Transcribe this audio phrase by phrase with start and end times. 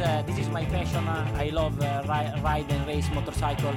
[0.00, 1.06] uh, this is my passion.
[1.06, 3.74] Uh, I love uh, ri- ride and race motorcycle.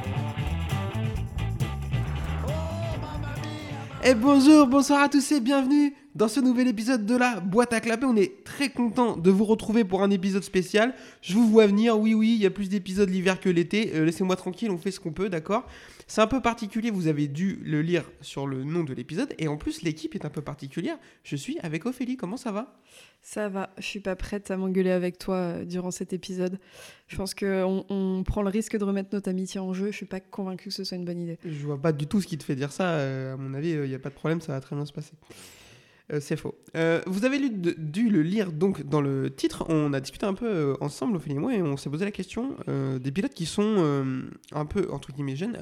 [4.05, 7.79] Et bonjour, bonsoir à tous et bienvenue dans ce nouvel épisode de la boîte à
[7.79, 8.05] clapper.
[8.05, 10.93] On est très content de vous retrouver pour un épisode spécial.
[11.21, 13.93] Je vous vois venir, oui oui, il y a plus d'épisodes l'hiver que l'été.
[13.95, 15.65] Euh, Laissez-moi tranquille, on fait ce qu'on peut, d'accord?
[16.07, 19.33] C'est un peu particulier, vous avez dû le lire sur le nom de l'épisode.
[19.39, 20.97] Et en plus, l'équipe est un peu particulière.
[21.23, 22.79] Je suis avec Ophélie, comment ça va?
[23.21, 26.59] Ça va, je suis pas prête à m'engueuler avec toi euh, durant cet épisode.
[27.07, 29.87] Je pense qu'on on prend le risque de remettre notre amitié en jeu.
[29.91, 31.37] Je suis pas convaincue que ce soit une bonne idée.
[31.45, 32.91] Je vois pas du tout ce qui te fait dire ça.
[32.95, 34.93] euh, à mon avis, il n'y a pas de problème, ça va très bien se
[34.93, 35.13] passer.
[36.11, 36.55] Euh, c'est faux.
[36.75, 39.65] Euh, vous avez dû le lire donc dans le titre.
[39.69, 42.11] On a discuté un peu euh, ensemble, Ophélie et moi, et on s'est posé la
[42.11, 45.57] question euh, des pilotes qui sont un peu entre guillemets jeunes.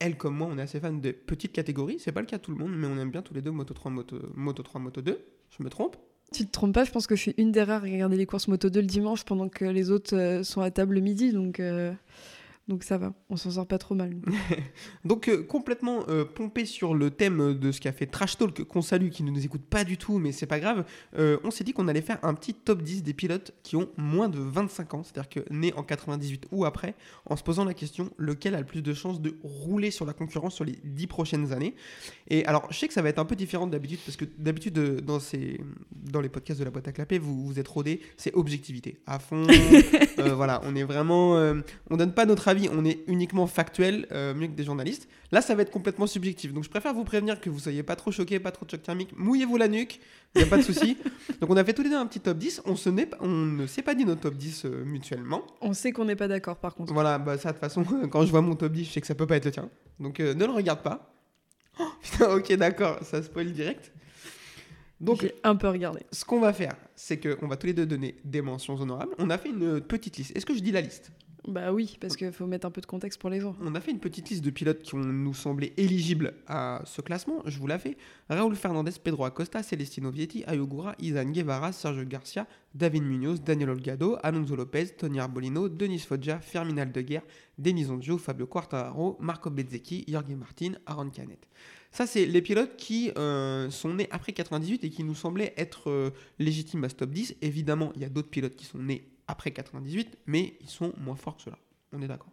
[0.00, 1.98] Elle comme moi, on est assez fan de petites catégories.
[1.98, 3.50] C'est pas le cas de tout le monde, mais on aime bien tous les deux
[3.50, 5.18] Moto 3, Moto, Moto 3, Moto 2.
[5.50, 5.96] Je me trompe?
[6.32, 8.26] Tu te trompes pas, je pense que je suis une des rares à regarder les
[8.26, 11.32] courses Moto 2 le dimanche pendant que les autres sont à table le midi.
[11.32, 11.60] Donc,
[12.68, 14.14] donc ça va, on s'en sort pas trop mal.
[15.04, 18.82] Donc euh, complètement euh, pompé sur le thème de ce qu'a fait Trash Talk, qu'on
[18.82, 20.84] salue, qui ne nous écoute pas du tout, mais c'est pas grave,
[21.18, 23.88] euh, on s'est dit qu'on allait faire un petit top 10 des pilotes qui ont
[23.96, 27.72] moins de 25 ans, c'est-à-dire que nés en 98 ou après, en se posant la
[27.72, 31.06] question lequel a le plus de chances de rouler sur la concurrence sur les 10
[31.06, 31.74] prochaines années?
[32.28, 34.78] Et alors je sais que ça va être un peu différent d'habitude, parce que d'habitude
[35.00, 35.58] dans, ces,
[35.90, 39.18] dans les podcasts de la boîte à clapper, vous, vous êtes rodés, c'est objectivité, à
[39.18, 39.46] fond,
[40.18, 41.36] Euh, voilà, on est vraiment...
[41.36, 41.54] euh,
[41.90, 45.08] on donne pas notre avis, on est uniquement factuel, euh, mieux que des journalistes.
[45.30, 46.52] Là, ça va être complètement subjectif.
[46.52, 48.82] Donc, je préfère vous prévenir que vous soyez pas trop choqués, pas trop de choc
[48.82, 49.10] thermique.
[49.16, 50.00] Mouillez-vous la nuque,
[50.34, 50.96] il n'y a pas de souci.
[51.40, 52.62] Donc, on a fait tous les deux un petit top 10.
[52.64, 55.42] On, se n'est- on ne s'est pas dit notre top 10 euh, mutuellement.
[55.60, 56.92] On sait qu'on n'est pas d'accord par contre.
[56.94, 59.06] Voilà, bah, ça, de toute façon, quand je vois mon top 10, je sais que
[59.06, 59.68] ça peut pas être le tien.
[60.00, 61.14] Donc, ne le regarde pas.
[61.78, 63.92] Oh, putain, ok, d'accord, ça spoil direct.
[65.00, 66.00] Donc, J'ai un peu regardé.
[66.10, 69.12] ce qu'on va faire, c'est qu'on va tous les deux donner des mentions honorables.
[69.18, 70.36] On a fait une petite liste.
[70.36, 71.12] Est-ce que je dis la liste?
[71.46, 73.56] Bah oui, parce qu'il faut mettre un peu de contexte pour les gens.
[73.62, 77.00] On a fait une petite liste de pilotes qui ont nous semblé éligibles à ce
[77.00, 77.40] classement.
[77.46, 77.96] Je vous la fais.
[78.28, 84.18] Raúl Fernandez, Pedro Acosta, Celestino Vietti, Ayogura, Izan Guevara, Sergio Garcia, David Munoz, Daniel Olgado,
[84.22, 87.22] Alonso Lopez, Tony Arbolino, Denis Foggia, Fermin Aldeguer,
[87.56, 91.48] Denis Onjo, Fabio Quartararo, Marco Bezzecchi, Jorge Martin, Aaron Canet.
[91.90, 95.88] Ça, c'est les pilotes qui euh, sont nés après 98 et qui nous semblaient être
[95.90, 97.36] euh, légitimes à ce top 10.
[97.42, 101.16] Évidemment, il y a d'autres pilotes qui sont nés après 98, mais ils sont moins
[101.16, 101.58] forts que ceux-là.
[101.92, 102.28] On est d'accord?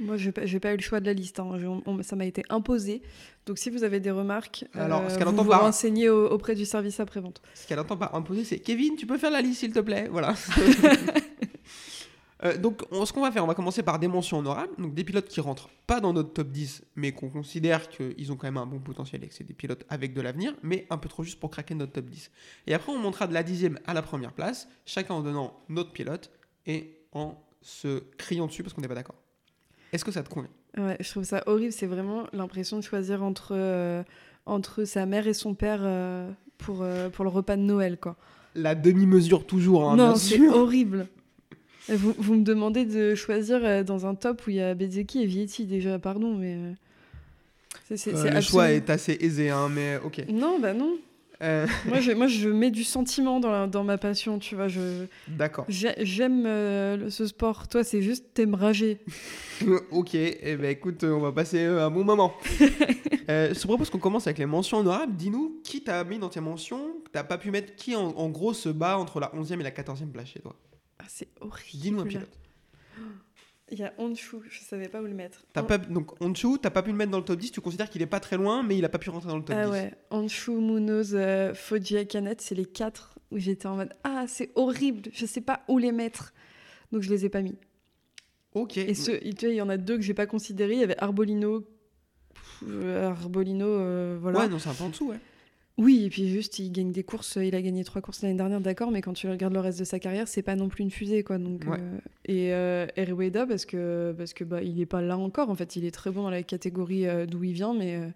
[0.00, 1.38] Moi, je n'ai pas eu le choix de la liste.
[1.38, 1.56] hein.
[1.58, 3.02] Je- on- ça m'a été imposé.
[3.46, 6.54] Donc, si vous avez des remarques, Alors, ce qu'elle vous vous par- renseignez au- auprès
[6.54, 7.42] du service après-vente.
[7.54, 10.08] Ce qu'elle entend par imposer, c'est Kevin, tu peux faire la liste s'il te plaît?
[10.10, 10.34] Voilà.
[12.44, 14.72] Euh, donc, on- ce qu'on va faire, on va commencer par des mentions honorables.
[14.78, 18.36] Donc, des pilotes qui rentrent pas dans notre top 10, mais qu'on considère qu'ils ont
[18.36, 20.98] quand même un bon potentiel et que c'est des pilotes avec de l'avenir, mais un
[20.98, 22.30] peu trop juste pour craquer notre top 10.
[22.66, 25.92] Et après, on montera de la dixième à la première place, chacun en donnant notre
[25.92, 26.30] pilote
[26.66, 29.14] et en se criant dessus parce qu'on n'est pas d'accord.
[29.92, 30.50] Est-ce que ça te convient?
[30.76, 31.70] Ouais, je trouve ça horrible.
[31.72, 34.02] C'est vraiment l'impression de choisir entre, euh,
[34.46, 37.98] entre sa mère et son père euh, pour, pour le repas de Noël.
[38.00, 38.16] Quoi.
[38.56, 41.06] La demi-mesure toujours, hein, non, c'est horrible.
[41.88, 45.22] Vous, vous me demandez de choisir euh, dans un top où il y a Bezzecchi
[45.22, 46.54] et Vietti déjà, pardon, mais...
[46.54, 46.72] euh,
[48.08, 50.24] Euh, le choix est assez aisé, hein, mais ok.
[50.28, 50.96] Non, bah non.
[51.42, 54.68] Euh, moi, je, moi, je mets du sentiment dans, la- dans ma passion, tu vois.
[54.68, 55.64] Je, D'accord.
[55.68, 57.66] j'ai- j'aime euh, ce sport.
[57.68, 58.98] Toi, c'est juste t'aimes rager.
[59.90, 62.32] ok, eh ben écoute, on va passer un bon moment.
[63.28, 65.14] Je te propose qu'on commence avec les mentions honorables.
[65.16, 66.80] Dis-nous qui t'as mis dans tes mentions,
[67.12, 69.70] t'as pas pu mettre, qui en, en gros se bat entre la 11e et la
[69.70, 70.54] 14e place chez toi?
[71.02, 71.82] Ah, c'est horrible.
[71.82, 72.38] Dis-nous un pilote.
[73.70, 75.44] Il y a Honshu, je savais pas où le mettre.
[75.54, 77.60] T'as Hon- pas, donc Onchu, t'as pas pu le mettre dans le top 10, tu
[77.62, 79.56] considères qu'il est pas très loin, mais il a pas pu rentrer dans le top
[79.58, 79.70] Ah 10.
[79.72, 84.50] ouais, Honshu, Munoz, euh, Foggia, Canet, c'est les quatre où j'étais en mode Ah, c'est
[84.56, 86.34] horrible, je sais pas où les mettre.
[86.92, 87.56] Donc je les ai pas mis.
[88.54, 88.76] Ok.
[88.76, 90.74] Et ce, tu vois, il y en a deux que j'ai pas considérés.
[90.74, 91.64] Il y avait Arbolino.
[92.62, 94.40] Arbolino, euh, voilà.
[94.40, 95.18] Ouais, non, c'est un peu en dessous, ouais.
[95.78, 97.38] Oui, et puis juste, il gagne des courses.
[97.40, 99.84] Il a gagné trois courses l'année dernière, d'accord, mais quand tu regardes le reste de
[99.84, 101.38] sa carrière, c'est pas non plus une fusée, quoi.
[101.38, 101.78] Donc, Ouais.
[101.80, 105.48] euh, et euh, parce que, parce que bah, il est pas là encore.
[105.48, 108.08] En fait, il est très bon dans la catégorie euh, d'où il vient, mais, euh,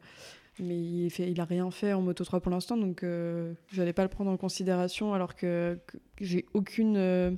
[0.61, 3.93] mais il, fait, il a rien fait en Moto 3 pour l'instant, donc euh, j'allais
[3.95, 7.31] pas le prendre en considération, alors que, que j'ai aucune, euh,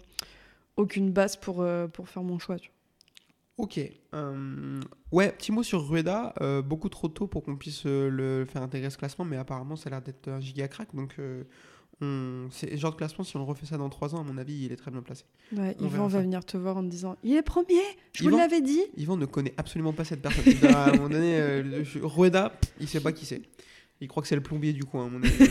[0.76, 2.58] aucune base pour, euh, pour faire mon choix.
[2.58, 2.77] tu vois.
[3.58, 3.80] Ok.
[4.14, 4.80] euh,
[5.12, 6.32] ouais, petit mot sur Rueda.
[6.40, 9.76] euh, beaucoup trop tôt pour qu'on puisse euh, le faire intégrer ce classement, mais apparemment,
[9.76, 10.94] ça a l'air d'être un giga crack.
[10.94, 11.42] Donc, euh,
[12.00, 12.46] on...
[12.52, 14.64] c'est genre de classement, si on le refait ça dans 3 ans, à mon avis,
[14.66, 15.24] il est très bien placé.
[15.56, 16.22] Ouais, On Yvan va ça.
[16.22, 17.74] venir te voir en te disant Il est premier
[18.12, 20.44] Je vous l'avais dit Yvan ne connaît absolument pas cette personne.
[20.72, 23.42] À un moment donné, Rueda, il sait pas qui c'est.
[24.00, 25.32] Il croit que c'est le plombier du coin, à mon avis.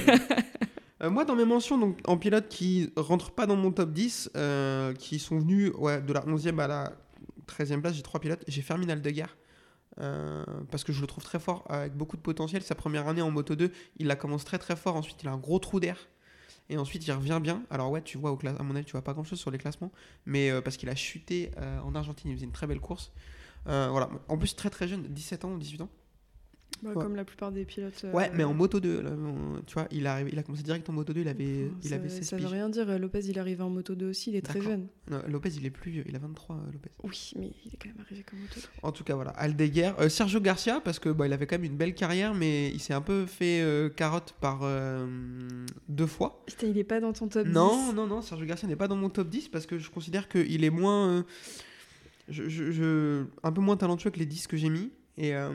[1.04, 4.32] Euh, moi, dans mes mentions, donc, en pilote qui rentrent pas dans mon top 10,
[4.36, 6.92] euh, qui sont venus ouais, de la 11e à la
[7.48, 8.44] 13e place, j'ai trois pilotes.
[8.48, 9.38] J'ai Ferminal de guerre.
[10.00, 12.62] euh, parce que je le trouve très fort, avec beaucoup de potentiel.
[12.62, 14.96] Sa première année en Moto 2, il la commence très très fort.
[14.96, 15.98] Ensuite, il a un gros trou d'air.
[16.70, 17.64] Et ensuite, il revient bien.
[17.70, 19.58] Alors, ouais, tu vois, au à mon avis, tu vois pas grand chose sur les
[19.58, 19.92] classements.
[20.26, 23.12] Mais euh, parce qu'il a chuté euh, en Argentine, il faisait une très belle course.
[23.68, 24.10] Euh, voilà.
[24.28, 25.90] En plus, très très jeune, 17 ans, 18 ans.
[26.84, 27.02] Bah, Ouais.
[27.04, 28.04] Comme la plupart des pilotes.
[28.04, 30.62] euh, Ouais, mais en Moto 2, là, on- tu vois, il a, il a commencé
[30.62, 33.00] direct en Moto 2, il avait, il ça, avait 16 ça veut rien dire.
[33.00, 34.86] Lopez, il arrive en moto 2 aussi, il est très jeune.
[35.10, 36.92] Non, Lopez, il est plus vieux, il a 23, euh, Lopez.
[37.04, 38.62] Oui, mais il est quand même arrivé comme moto 2.
[38.84, 39.32] En tout cas, voilà.
[39.32, 39.94] Aldeguer.
[40.00, 42.80] Euh, Sergio Garcia, parce que bah, il avait quand même une belle carrière, mais il
[42.80, 45.08] s'est un peu fait euh, carotte par euh,
[45.90, 46.44] deux fois.
[46.46, 47.96] Putain, il est pas dans ton top Non, 10.
[47.96, 50.64] non, non, Sergio Garcia n'est pas dans mon top 10 parce que je considère qu'il
[50.64, 51.08] est moins.
[51.10, 51.24] euh,
[52.30, 54.92] je, je- je- un peu moins talentueux que les 10 que j'ai mis.
[55.18, 55.52] Et, euh,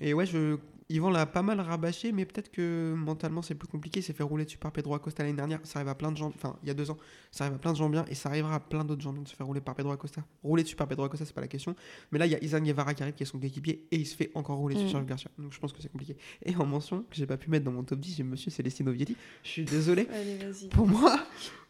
[0.00, 0.56] et ouais, je,
[0.90, 4.00] Yvan l'a pas mal rabâché, mais peut-être que mentalement c'est plus compliqué.
[4.00, 5.60] Il s'est fait rouler dessus par Pedro Acosta l'année dernière.
[5.64, 6.96] Ça arrive à plein de gens, enfin il y a deux ans,
[7.30, 9.22] ça arrive à plein de gens bien et ça arrivera à plein d'autres gens bien
[9.22, 10.24] de se faire rouler par Pedro Acosta.
[10.42, 11.76] Rouler dessus par Pedro Acosta, c'est pas la question.
[12.10, 14.06] Mais là, il y a Izan Guevara qui arrive, qui est son coéquipier et il
[14.06, 14.78] se fait encore rouler Mm.
[14.80, 15.30] sur Sergio Garcia.
[15.38, 16.16] Donc je pense que c'est compliqué.
[16.44, 18.90] Et en mention, que j'ai pas pu mettre dans mon top 10, j'ai Monsieur Celestino
[18.90, 19.14] Vietti.
[19.44, 20.08] Je suis désolé.
[20.12, 20.68] Allez, vas-y.
[20.68, 21.20] Pour moi,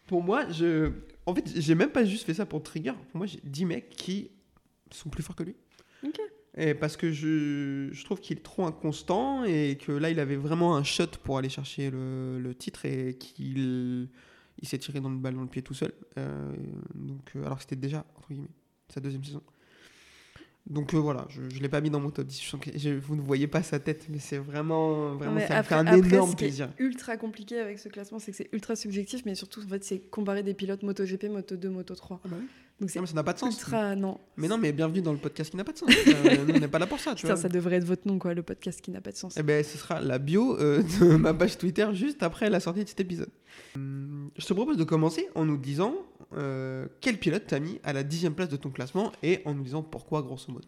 [0.07, 0.91] pour moi, je,
[1.25, 2.93] en fait, j'ai même pas juste fait ça pour trigger.
[3.11, 4.31] Pour moi, j'ai 10 mecs qui
[4.91, 5.55] sont plus forts que lui.
[6.05, 6.19] Ok.
[6.57, 10.35] Et parce que je, je trouve qu'il est trop inconstant et que là, il avait
[10.35, 14.09] vraiment un shot pour aller chercher le, le titre et qu'il
[14.61, 15.93] il s'est tiré dans le ballon dans le pied tout seul.
[16.17, 16.51] Euh,
[16.95, 18.49] donc, euh, alors que c'était déjà, entre guillemets,
[18.93, 19.41] sa deuxième saison.
[20.67, 22.41] Donc euh, voilà, je ne l'ai pas mis dans mon top 10.
[22.43, 25.47] Je sens que je- vous ne voyez pas sa tête, mais c'est vraiment, vraiment mais
[25.47, 28.19] ça me après- fait un après, énorme ce qui est ultra compliqué avec ce classement,
[28.19, 31.55] c'est que c'est ultra subjectif, mais surtout, en fait, c'est comparer des pilotes MotoGP, Moto
[31.55, 32.21] 2, Moto 3.
[32.79, 33.55] Donc Non, mais ça n'a pas de sens.
[33.57, 33.95] ultra.
[33.95, 34.19] Non.
[34.37, 35.89] Mais non, mais bienvenue dans le podcast qui n'a pas de sens.
[36.07, 37.41] Euh, nous, on n'est pas là pour ça, tu Putain, vois.
[37.41, 39.35] ça devrait être votre nom, quoi, le podcast qui n'a pas de sens.
[39.37, 42.83] Eh ben, ce sera la bio euh, de ma page Twitter juste après la sortie
[42.83, 43.29] de cet épisode.
[43.75, 45.93] Hum, Je te propose de commencer en nous disant
[46.37, 49.63] euh, quel pilote t'as mis à la dixième place de ton classement et en nous
[49.63, 50.67] disant pourquoi, grosso modo?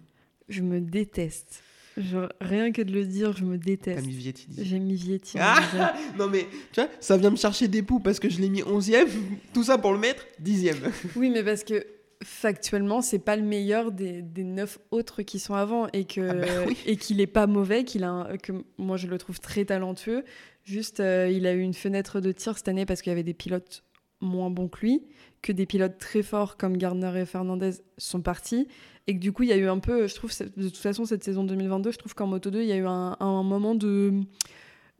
[0.50, 1.64] Je me déteste.
[1.98, 4.06] Genre, rien que de le dire, je me T'as déteste.
[4.06, 4.48] mis Vietti.
[4.58, 5.38] J'ai mis Vietti.
[5.40, 5.94] Ah.
[6.18, 8.64] Non, mais tu vois, ça vient me chercher des poux parce que je l'ai mis
[8.64, 9.08] onzième.
[9.54, 10.78] Tout ça pour le mettre dixième.
[11.18, 11.86] Oui, mais parce que
[12.24, 16.34] factuellement, c'est pas le meilleur des, des neuf autres qui sont avant et que Ah
[16.34, 16.78] bah oui.
[16.86, 20.24] et qu'il est pas mauvais, qu'il a un- que moi je le trouve très talentueux.
[20.64, 23.24] Juste, euh, il a eu une fenêtre de tir cette année parce qu'il y avait
[23.24, 23.84] des pilotes
[24.20, 25.04] moins bons que lui,
[25.42, 28.68] que des pilotes très forts comme Gardner et Fernandez sont partis
[29.08, 31.06] et que du coup il y a eu un peu, je trouve, de toute façon
[31.06, 33.74] cette saison 2022, je trouve qu'en Moto 2 il y a eu un, un moment
[33.74, 34.14] de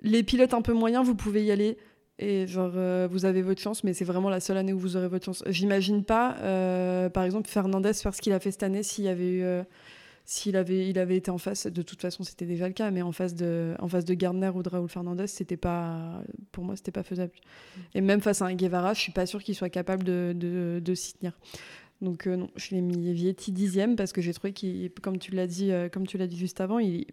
[0.02, 1.78] les pilotes un peu moyens, vous pouvez y aller.
[2.20, 4.96] Et genre, euh, vous avez votre chance, mais c'est vraiment la seule année où vous
[4.96, 5.44] aurez votre chance.
[5.48, 9.30] J'imagine pas, euh, par exemple, Fernandez faire ce qu'il a fait cette année s'il avait
[9.30, 9.64] eu, euh,
[10.24, 11.66] s'il avait, il avait été en face.
[11.66, 14.52] De toute façon, c'était déjà le cas, mais en face de, en face de Gardner
[14.54, 16.22] ou de Raúl Fernandez, c'était pas,
[16.52, 17.34] pour moi, c'était pas faisable.
[17.96, 20.80] Et même face à un Guevara, je suis pas sûre qu'il soit capable de, de,
[20.84, 21.40] de s'y tenir.
[22.02, 25.48] Donc non, je l'ai mis Vietti dixième parce que j'ai trouvé qu'il, comme tu l'as
[25.48, 27.06] dit, comme tu l'as dit juste avant, il,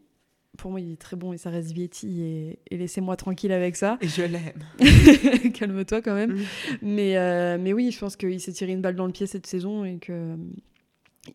[0.58, 3.76] pour moi, il est très bon et ça reste Vietti et, et laissez-moi tranquille avec
[3.76, 3.96] ça.
[4.02, 5.52] Et je l'aime.
[5.54, 6.34] Calme-toi quand même.
[6.34, 6.44] Mm.
[6.82, 9.46] Mais, euh, mais oui, je pense qu'il s'est tiré une balle dans le pied cette
[9.46, 10.36] saison et que euh,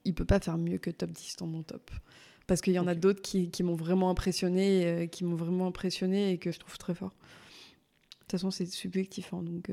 [0.06, 1.90] il peut pas faire mieux que top 10 dans mon top.
[2.46, 5.68] Parce qu'il y en a d'autres qui, qui m'ont vraiment impressionné, euh, qui m'ont vraiment
[5.68, 7.10] impressionné et que je trouve très fort.
[7.12, 9.72] De toute façon, c'est subjectif, hein, donc.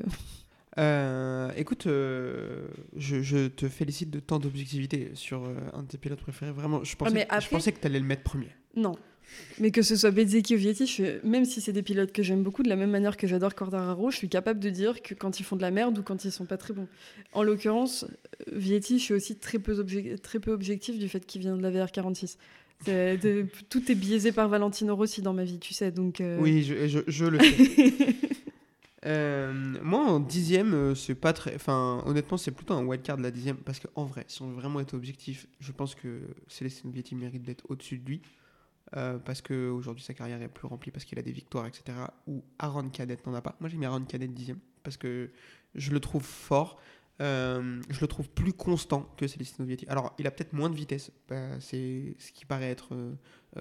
[0.78, 5.98] euh, écoute, euh, je, je te félicite de tant d'objectivité sur euh, un de tes
[5.98, 6.52] pilotes préférés.
[6.52, 8.50] Vraiment, je pensais, je pensais que tu allais le mettre premier.
[8.76, 8.96] Non.
[9.60, 12.42] Mais que ce soit Bezzecchi ou Vietti, je même si c'est des pilotes que j'aime
[12.42, 15.38] beaucoup, de la même manière que j'adore Quartararo, je suis capable de dire que quand
[15.40, 16.88] ils font de la merde ou quand ils sont pas très bons.
[17.32, 18.06] En l'occurrence,
[18.52, 21.62] Vietti, je suis aussi très peu, obje- très peu objectif du fait qu'il vient de
[21.62, 22.36] la VR46.
[22.84, 26.20] C'est- de- tout est biaisé par Valentino Rossi dans ma vie, tu sais, donc...
[26.20, 28.16] euh, Oui, je, je, je le sais.
[29.06, 31.54] Euh, moi, en dixième, euh, c'est pas très.
[31.54, 33.56] Enfin, honnêtement, c'est plutôt un wildcard de la dixième.
[33.56, 37.42] Parce qu'en vrai, si on veut vraiment être objectif, je pense que Célestine Vietti mérite
[37.42, 38.20] d'être au-dessus de lui.
[38.96, 41.96] Euh, parce qu'aujourd'hui, sa carrière est plus remplie, parce qu'il a des victoires, etc.
[42.26, 43.56] Ou Aaron Cadet n'en a pas.
[43.60, 44.58] Moi, j'ai mis Aaron Cadet dixième.
[44.82, 45.30] Parce que
[45.74, 46.80] je le trouve fort.
[47.20, 49.84] Euh, je le trouve plus constant que Celestino Vietti.
[49.88, 51.12] Alors, il a peut-être moins de vitesse.
[51.28, 53.14] bah, c'est ce qui paraît être euh,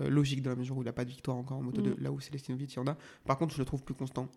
[0.10, 1.96] logique dans la mesure où il n'a pas de victoire encore en moto 2, Mm.
[2.00, 2.98] là où Celestino Vietti en a.
[3.26, 4.30] Par contre, je le trouve plus constant.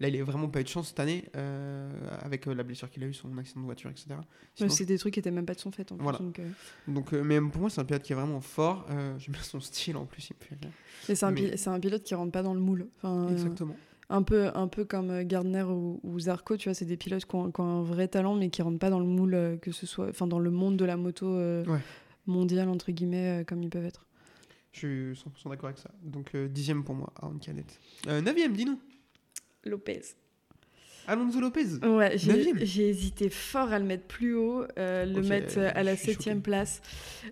[0.00, 1.90] Là, il a vraiment pas eu de chance cette année euh,
[2.22, 4.06] avec euh, la blessure qu'il a eu, son accident de voiture, etc.
[4.54, 5.92] Sinon, c'est des trucs qui étaient même pas de son fait.
[5.92, 6.18] En plus, Voilà.
[6.18, 6.48] donc, euh,
[6.88, 8.86] donc, euh, mais pour moi, c'est un pilote qui est vraiment fort.
[9.18, 10.36] J'aime bien son style en plus, il
[11.14, 12.88] c'est un, Mais- pi- un pilote qui rentre pas dans le moule.
[12.96, 13.76] Enfin, Exactement.
[14.08, 17.34] un peu, un peu comme Gardner ou, ou Zarco, tu vois, c'est des pilotes qui
[17.34, 19.84] ont, qui ont un vrai talent, mais qui rentrent pas dans le moule, que ce
[19.86, 21.80] soit, enfin, dans le monde de la moto Ouais.
[22.26, 24.06] mondiale entre guillemets, comme ils peuvent être.
[24.72, 25.90] Je suis 100% d'accord avec ça.
[26.02, 27.64] Donc, dixième pour moi, Aaron Cadet.
[28.06, 28.80] Euh, neuvième, dis-nous.
[29.64, 30.00] Lopez.
[31.06, 35.70] Alonso Lopez Ouais, j'ai hésité fort à le mettre plus haut, euh, le mettre euh,
[35.74, 36.80] à la septième place.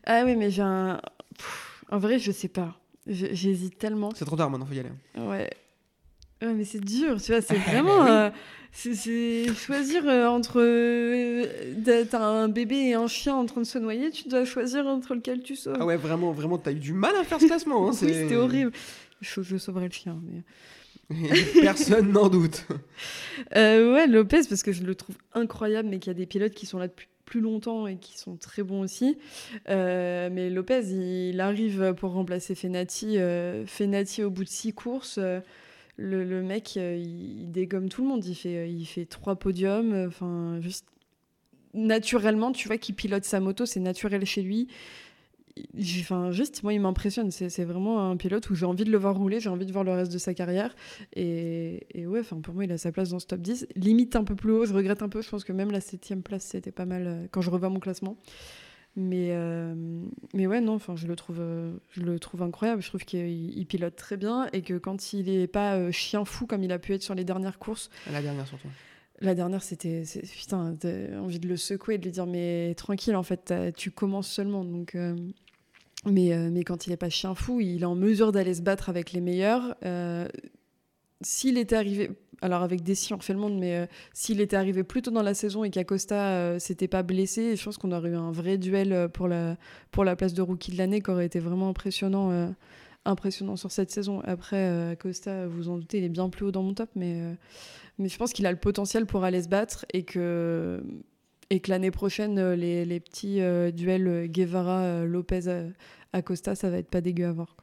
[0.05, 1.01] Ah oui, mais j'ai un.
[1.37, 2.81] Pff, En vrai, je sais pas.
[3.07, 4.11] J'hésite tellement.
[4.15, 4.91] C'est trop tard maintenant, faut y aller.
[5.17, 5.49] Ouais.
[6.43, 8.05] Ouais, mais c'est dur, tu vois, c'est vraiment.
[8.07, 8.31] euh,
[8.73, 10.61] c'est- choisir entre.
[10.61, 14.87] euh, d'être un bébé et un chien en train de se noyer, tu dois choisir
[14.87, 15.77] entre lequel tu sauves.
[15.79, 17.89] Ah ouais, vraiment, vraiment, t'as eu du mal à faire ce classement.
[17.89, 18.73] Hein, oui, c'était horrible.
[19.21, 20.21] Je, je sauverais le chien.
[20.27, 20.43] Mais...
[21.63, 22.67] Personne n'en doute.
[23.57, 26.55] Euh, ouais, Lopez, parce que je le trouve incroyable, mais qu'il y a des pilotes
[26.55, 29.19] qui sont là depuis plus longtemps et qui sont très bons aussi.
[29.69, 30.83] Euh, mais Lopez,
[31.31, 33.19] il arrive pour remplacer Fenati.
[33.19, 35.43] euh, Fenati, au bout de six courses, le,
[35.97, 38.25] le mec, il, il dégomme tout le monde.
[38.25, 40.07] Il fait, il fait trois podiums.
[40.09, 40.87] Enfin, juste
[41.75, 44.69] naturellement, tu vois qu'il pilote sa moto, c'est naturel chez lui.
[46.01, 47.31] Enfin, juste, moi, il m'impressionne.
[47.31, 49.85] C'est vraiment un pilote où j'ai envie de le voir rouler, j'ai envie de voir
[49.85, 50.75] le reste de sa carrière.
[51.15, 53.67] Et, et ouais, enfin, pour moi, il a sa place dans ce top 10.
[53.77, 55.23] Limite un peu plus haut, je regrette un peu.
[55.23, 57.81] Je pense que même la septième place, c'était pas mal euh, quand je revois mon
[57.81, 58.17] classement.
[58.97, 59.75] Mais, euh,
[60.35, 62.83] mais ouais, non, enfin, je le trouve, euh, je le trouve incroyable.
[62.83, 66.25] Je trouve qu'il il pilote très bien et que quand il est pas euh, chien
[66.25, 68.67] fou comme il a pu être sur les dernières courses, La dernière surtout.
[69.21, 70.03] la dernière, c'était,
[70.37, 73.93] putain, t'as envie de le secouer et de lui dire, mais tranquille, en fait, tu
[73.93, 74.65] commences seulement.
[74.65, 75.15] Donc, euh,
[76.07, 78.63] mais, euh, mais quand il est pas chien fou, il est en mesure d'aller se
[78.63, 79.75] battre avec les meilleurs.
[79.85, 80.29] Euh,
[81.21, 84.85] s'il était arrivé, alors avec Dessy, on refait le monde, mais euh, s'il était arrivé
[84.85, 88.17] plus tôt dans la saison et qu'Acosta s'était pas blessé, je pense qu'on aurait eu
[88.17, 89.57] un vrai duel pour la,
[89.91, 92.55] pour la place de rookie de l'année qui aurait été vraiment impressionnant.
[93.05, 94.21] impressionnant sur cette saison.
[94.21, 97.21] Après, Acosta, vous en doutez, il est bien plus haut dans mon top, mais,
[97.99, 100.81] mais je pense qu'il a le potentiel pour aller se battre et que,
[101.51, 106.91] et que l'année prochaine, euh, les, les petits euh, duels euh, Guevara-Lopez-Acosta, ça va être
[106.91, 107.57] pas dégueu à voir.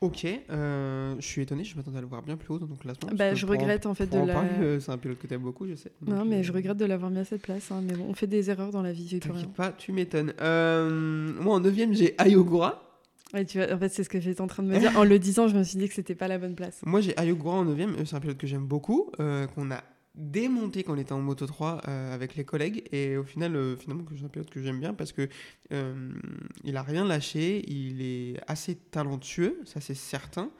[0.00, 2.76] Ok, euh, je suis étonné, je m'attendais à le voir bien plus haut dans ton
[2.76, 3.10] classement.
[3.14, 4.42] Bah, je en- regrette en fait de en la.
[4.44, 5.92] euh, c'est un pilote que t'aimes beaucoup, je sais.
[6.06, 7.70] Non, mais euh, je regrette de l'avoir mis à cette place.
[7.70, 9.20] hein, mais bon, on fait des erreurs dans la vie, j'ai
[9.54, 10.32] pas, tu m'étonnes.
[10.40, 12.82] Moi, en 9 j'ai Ayogura.
[13.34, 14.96] Ouais, tu vois, en fait, c'est ce que j'étais en train de me dire.
[14.96, 16.80] En le disant, je me suis dit que c'était pas la bonne place.
[16.86, 20.94] Moi, j'ai Ayogura en 9 C'est un pilote que j'aime beaucoup, qu'on a démonté quand
[20.94, 22.84] on était en Moto 3 euh, avec les collègues.
[22.92, 25.28] Et au final, euh, finalement, que c'est un pilote que j'aime bien parce que
[25.72, 26.12] euh,
[26.64, 27.64] il a rien lâché.
[27.70, 30.50] Il est assez talentueux, ça c'est certain.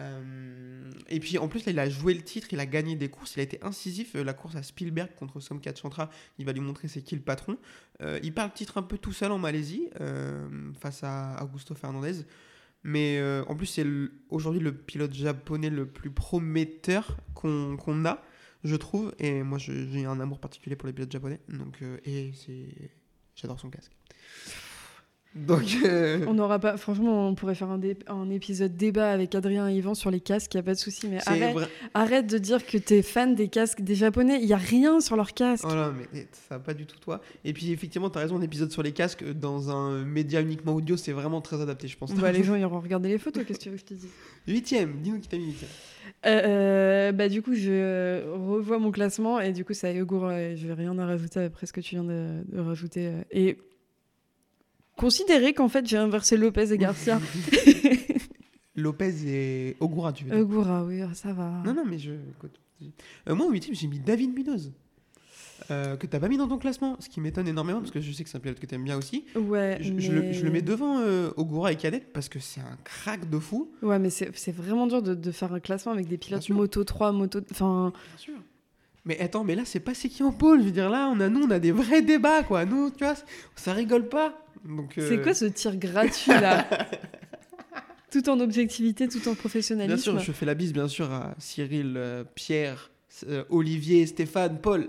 [0.00, 3.08] Euh, et puis en plus là il a joué le titre, il a gagné des
[3.08, 4.14] courses, il a été incisif.
[4.14, 7.56] La course à Spielberg contre Somkat Chantra, il va lui montrer c'est qui le patron.
[8.24, 9.88] Il part le titre un peu tout seul en Malaisie
[10.80, 12.24] face à Augusto Fernandez.
[12.82, 13.86] Mais en plus c'est
[14.30, 18.20] aujourd'hui le pilote japonais le plus prometteur qu'on a,
[18.64, 19.14] je trouve.
[19.18, 21.40] Et moi j'ai un amour particulier pour les pilotes japonais.
[21.48, 22.90] Donc, euh, et c'est
[23.36, 23.92] j'adore son casque.
[25.34, 26.76] Donc euh, On n'aura pas.
[26.76, 30.20] Franchement, on pourrait faire un, dé- un épisode débat avec Adrien et Yvan sur les
[30.20, 31.08] casques, y a pas de souci.
[31.08, 31.66] Mais arrête, vrai.
[31.92, 34.38] arrête de dire que t'es fan des casques des Japonais.
[34.40, 35.64] Il y a rien sur leurs casques.
[35.64, 37.20] Voilà, mais mais ça va pas du tout toi.
[37.44, 40.74] Et puis effectivement, tu as raison, un épisode sur les casques dans un média uniquement
[40.74, 42.14] audio, c'est vraiment très adapté, je pense.
[42.14, 43.44] Bah, les gens iront regarder les photos.
[43.44, 44.08] Qu'est-ce que tu veux que je te dise?
[44.46, 45.70] Huitième, dis-nous qui t'a mis huitième.
[46.26, 50.66] Euh, bah du coup je revois mon classement et du coup c'est Ayogura et je
[50.66, 53.58] vais rien à rajouter après ce que tu viens de, de rajouter euh, et
[54.96, 57.20] considérer qu'en fait j'ai inversé Lopez et Garcia
[58.76, 62.12] Lopez et Ogura, tu veux dire Ogura oui ça va Non, non, mais je.
[63.28, 64.72] Euh, moi, au huitième, j'ai mis David Munoz.
[65.70, 68.10] Euh, que t'as pas mis dans ton classement, ce qui m'étonne énormément parce que je
[68.12, 69.24] sais que c'est un pilote que t'aimes bien aussi.
[69.36, 70.00] ouais Je, mais...
[70.02, 73.30] je le, je le mets devant euh, Ogura et Cadet parce que c'est un crack
[73.30, 73.70] de fou.
[73.80, 77.12] ouais mais c'est vraiment dur de, de faire un classement avec des pilotes moto 3
[77.12, 78.34] moto enfin Bien sûr.
[79.04, 80.60] Mais attends, mais là, c'est pas c'est qui en pôle.
[80.60, 82.64] Je veux dire, là, on a, nous, on a des vrais débats, quoi.
[82.64, 83.14] Nous, tu vois,
[83.54, 84.44] ça rigole pas.
[84.66, 86.66] Euh, c'est quoi ce tir gratuit là
[88.10, 91.34] tout en objectivité tout en professionnalisme Bien sûr, je fais la bise, bien sûr, à
[91.38, 92.90] Cyril, euh, Pierre,
[93.28, 94.88] euh, Olivier, Stéphane, Paul.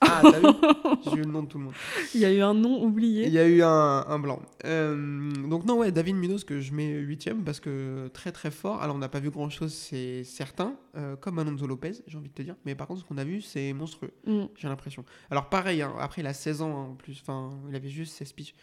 [0.00, 0.46] Ah, t'as vu
[1.04, 1.74] J'ai eu le nom de tout le monde.
[2.14, 4.40] il y a eu un nom oublié Il y a eu un, un blanc.
[4.64, 8.82] Euh, donc non, ouais, David Munoz que je mets huitième parce que très très fort.
[8.82, 12.28] Alors on n'a pas vu grand chose, c'est certain, euh, comme Alonso Lopez, j'ai envie
[12.28, 12.56] de te dire.
[12.66, 14.44] Mais par contre, ce qu'on a vu, c'est monstrueux, Mm.
[14.56, 15.04] j'ai l'impression.
[15.30, 18.14] Alors pareil, hein, après il a 16 ans hein, en plus, enfin, il avait juste
[18.16, 18.54] 16 piges.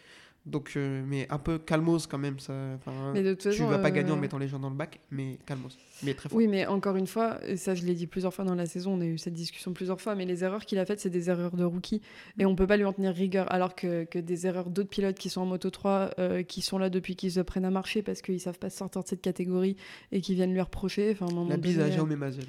[0.46, 2.38] Donc, euh, mais un peu calmos quand même.
[2.38, 4.58] Ça, enfin, mais de toute tu façon, vas pas gagner en euh, mettant les gens
[4.58, 5.78] dans le bac, mais calmos.
[6.02, 6.36] Mais très fort.
[6.36, 8.92] Oui, mais encore une fois, et ça je l'ai dit plusieurs fois dans la saison,
[8.92, 11.30] on a eu cette discussion plusieurs fois, mais les erreurs qu'il a faites, c'est des
[11.30, 12.02] erreurs de rookie.
[12.38, 15.18] Et on peut pas lui en tenir rigueur, alors que, que des erreurs d'autres pilotes
[15.18, 18.20] qui sont en Moto 3, euh, qui sont là depuis qu'ils apprennent à marcher parce
[18.20, 19.76] qu'ils savent pas sortir de cette catégorie
[20.12, 21.16] et qui viennent lui reprocher.
[21.18, 22.44] Enfin, La bise à Jaume Mazel.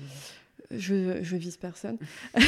[0.71, 1.97] Je, je vise personne.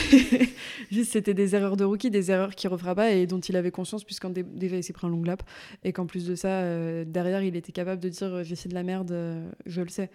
[0.91, 3.71] Juste, c'était des erreurs de rookie, des erreurs qu'il refera pas et dont il avait
[3.71, 5.43] conscience, puisqu'en dé- déjà il s'est pris un long lap.
[5.83, 8.69] Et qu'en plus de ça, euh, derrière, il était capable de dire euh, j'ai fait
[8.69, 10.09] de la merde, euh, je le sais.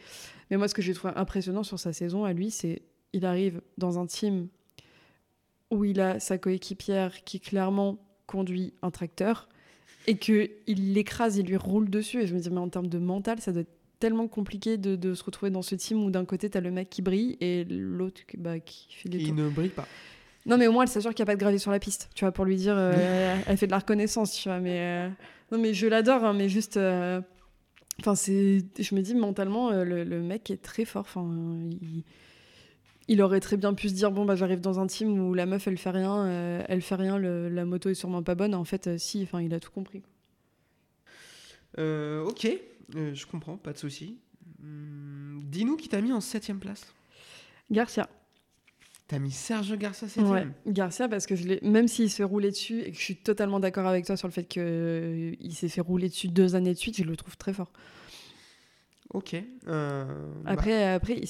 [0.50, 2.82] Mais moi, ce que j'ai trouvé impressionnant sur sa saison à lui, c'est
[3.12, 4.48] il arrive dans un team
[5.70, 9.48] où il a sa coéquipière qui clairement conduit un tracteur
[10.06, 12.22] et que il l'écrase, il lui roule dessus.
[12.22, 14.96] Et je me dis, mais en termes de mental, ça doit être tellement compliqué de,
[14.96, 17.36] de se retrouver dans ce team où d'un côté, tu as le mec qui brille
[17.40, 19.34] et l'autre qui- bah, qui fait des Il tours.
[19.36, 19.86] ne brille pas.
[20.44, 22.10] Non, mais au moins, elle s'assure qu'il n'y a pas de gravier sur la piste,
[22.14, 24.58] tu vois, pour lui dire, euh, elle fait de la reconnaissance, tu vois.
[24.58, 25.08] Mais euh,
[25.52, 26.76] non, mais je l'adore, hein, mais juste.
[26.76, 27.20] euh,
[28.00, 28.64] Enfin, c'est.
[28.78, 31.02] Je me dis mentalement, le, le mec est très fort.
[31.02, 31.30] Enfin,
[31.70, 32.02] il,
[33.06, 35.46] il aurait très bien pu se dire, bon, bah, j'arrive dans un team où la
[35.46, 38.54] meuf, elle fait rien, euh, elle fait rien, le- la moto est sûrement pas bonne.
[38.54, 40.02] En fait, euh, si, enfin, il a tout compris.
[41.78, 42.48] Euh, ok,
[42.96, 44.18] euh, je comprends, pas de souci.
[44.62, 46.92] Hum, Dis-nous qui t'a mis en 7ème place.
[47.70, 48.08] Garcia.
[49.08, 52.80] T'as mis Sergio Garcia 7ème Ouais, Garcia, parce que je même s'il se rouler dessus
[52.80, 56.08] et que je suis totalement d'accord avec toi sur le fait qu'il s'est fait rouler
[56.08, 57.72] dessus deux années de suite, je le trouve très fort.
[59.12, 59.34] Ok.
[59.68, 60.04] euh,
[60.44, 61.20] bah, Après, après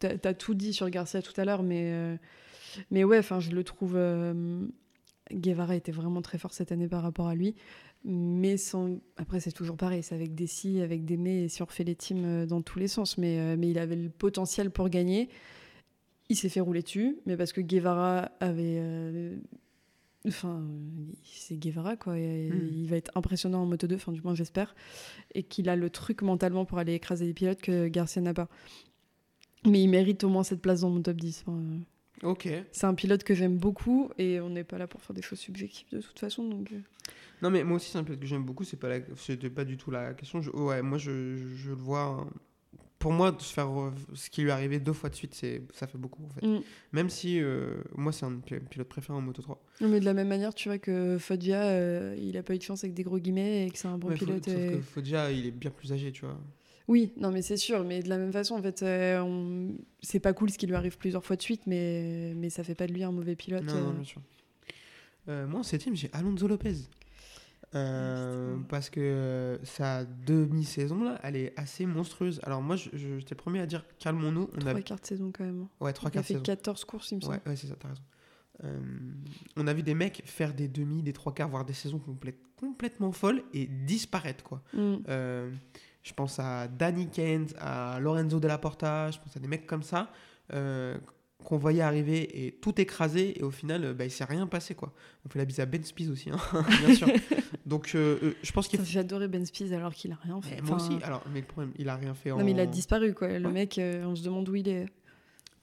[0.00, 2.16] t'as tout dit sur Garcia tout à l'heure, mais, euh,
[2.90, 3.94] mais ouais, je le trouve.
[3.96, 4.66] euh,
[5.32, 7.54] Guevara était vraiment très fort cette année par rapport à lui.
[8.04, 8.98] Mais sans...
[9.16, 11.84] après, c'est toujours pareil, c'est avec des si, avec des mais, et si on refait
[11.84, 13.16] les teams euh, dans tous les sens.
[13.18, 15.28] Mais, euh, mais il avait le potentiel pour gagner.
[16.28, 18.76] Il s'est fait rouler dessus, mais parce que Guevara avait.
[18.78, 19.36] euh,
[20.26, 20.66] Enfin,
[21.22, 22.18] c'est Guevara, quoi.
[22.18, 22.70] et Hmm.
[22.72, 24.74] Il va être impressionnant en Moto 2, enfin, du moins, j'espère.
[25.34, 28.48] Et qu'il a le truc mentalement pour aller écraser les pilotes que Garcia n'a pas.
[29.66, 31.44] Mais il mérite au moins cette place dans mon top 10.
[31.46, 32.48] Enfin, euh, Ok.
[32.72, 35.40] c'est un pilote que j'aime beaucoup et on n'est pas là pour faire des choses
[35.40, 36.48] subjectives de toute façon.
[36.48, 36.72] Donc,
[37.44, 38.64] Non, mais moi aussi, c'est un pilote que j'aime beaucoup.
[38.64, 38.98] C'est pas la...
[39.16, 40.40] C'était pas du tout la question.
[40.42, 42.00] Je- Ouais, moi, je, je- le vois.
[42.00, 42.26] hein.
[42.98, 43.68] Pour moi, de se faire
[44.14, 46.46] ce qui lui est arrivé deux fois de suite, c'est ça fait beaucoup en fait.
[46.46, 46.62] mm.
[46.92, 49.62] Même si euh, moi, c'est un pi- pilote préféré en Moto 3.
[49.82, 52.58] Non, Mais de la même manière, tu vois que Foggia, euh, il a pas eu
[52.58, 54.44] de chance avec des gros guillemets et que c'est un bon Ouais, faut- pilote.
[54.46, 56.40] sauf que Foggia, il est bien plus âgé, tu vois.
[56.88, 57.84] Oui, non, mais c'est sûr.
[57.84, 60.74] Mais de la même façon, en fait, euh, on- c'est pas cool ce qui lui
[60.74, 63.64] arrive plusieurs fois de suite, mais, mais ça fait pas de lui un mauvais pilote.
[63.64, 63.92] Non, non, euh.
[63.92, 64.22] bien sûr.
[65.28, 66.74] Euh, moi, en septième, j'ai Alonso Lopez.
[67.74, 72.40] Euh, parce que euh, sa demi-saison, là, elle est assez monstrueuse.
[72.44, 74.48] Alors, moi, je- je- le premier à dire calmons-nous.
[74.54, 74.82] On Trois a...
[74.82, 75.66] quarts de saison quand même.
[75.80, 76.42] Ouais, trois Il a quarts fait saison.
[76.44, 77.34] 14 courses, il me semble.
[77.34, 78.02] Ouais, ouais, c'est ça, t'as raison.
[78.62, 78.78] Euh,
[79.56, 82.38] on a vu des mecs faire des demi, des trois quarts, voire des saisons complètes,
[82.56, 84.62] complètement folles et disparaître, quoi.
[84.72, 84.94] Mm.
[85.08, 85.50] Euh,
[86.04, 89.82] je pense à Danny Kent, à Lorenzo Della Porta, je pense à des mecs comme
[89.82, 90.12] ça
[91.42, 94.74] qu'on voyait arriver et tout écraser et au final, euh, bah, il s'est rien passé,
[94.74, 94.92] quoi.
[95.24, 96.38] On fait la bise à Ben Spies aussi, hein,
[96.86, 97.08] bien sûr.
[97.66, 100.60] Donc, euh, euh, je pense qu'il adoré Ben Spies alors qu'il a rien fait.
[100.62, 100.98] Moi aussi.
[101.02, 102.38] Alors, mais le problème, il a rien fait en.
[102.38, 103.38] Non, mais il a disparu, quoi.
[103.38, 103.52] Le Ouais.
[103.52, 104.86] mec, euh, on se demande où il est.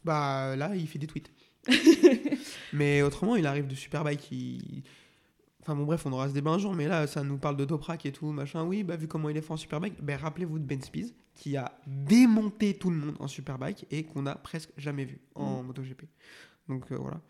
[0.03, 1.31] Bah là, il fait des tweets.
[2.73, 4.31] mais autrement, il arrive de Superbike.
[4.31, 4.83] Il...
[5.61, 7.65] Enfin bon, bref, on aura ce débat un jour, mais là, ça nous parle de
[7.65, 8.63] Toprak et tout, machin.
[8.63, 11.57] Oui, bah vu comment il est fait en Superbike, ben rappelez-vous de Ben Spies, qui
[11.57, 16.03] a démonté tout le monde en Superbike et qu'on a presque jamais vu en MotoGP.
[16.67, 17.21] Donc euh, voilà.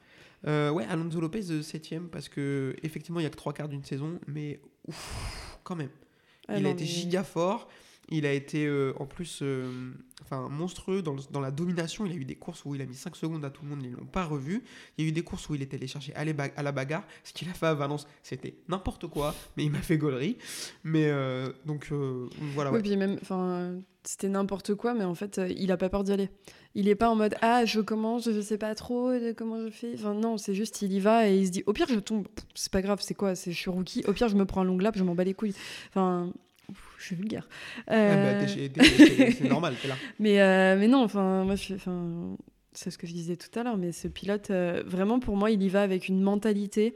[0.48, 3.84] Euh, ouais, Alonso Lopez, 7 parce que effectivement, il y a que trois quarts d'une
[3.84, 5.92] saison, mais ouf, quand même.
[6.48, 7.68] Ah il non, a été mais- giga fort.
[8.12, 9.92] Il a été euh, en plus euh,
[10.24, 12.06] enfin, monstrueux dans, le- dans la domination.
[12.06, 13.80] Il a eu des courses où il a mis 5 secondes à tout le monde,
[13.84, 14.64] ils ne l'ont pas revu.
[14.98, 17.04] Il y a eu des courses où il est allé chercher à, à la bagarre.
[17.24, 20.38] Ce qu'il a fait à Valence, c'était n'importe quoi, mais il m'a fait gaulerie.
[20.84, 21.90] Mais euh, donc
[22.54, 23.18] voilà, Oui, puis même,
[24.04, 26.30] c'était n'importe quoi, mais en fait, il a pas peur d'y aller.
[26.74, 29.92] Il est pas en mode ah je commence, je sais pas trop comment je fais.
[29.94, 32.28] Enfin non, c'est juste il y va et il se dit au pire je tombe,
[32.56, 34.04] c'est pas grave, c'est quoi, c'est je suis rookie.
[34.08, 35.54] Au pire je me prends un long lap, je m'en bats les couilles.
[35.90, 36.32] Enfin,
[37.02, 37.48] je suis vulgaire.
[37.88, 39.96] Bah, c'est normal, t'es là.
[40.20, 42.36] mais, euh, mais non, enfin, moi, je enfin,
[42.74, 45.52] c'est ce que je disais tout à l'heure, mais ce pilote, euh, vraiment, pour moi,
[45.52, 46.96] il y va avec une mentalité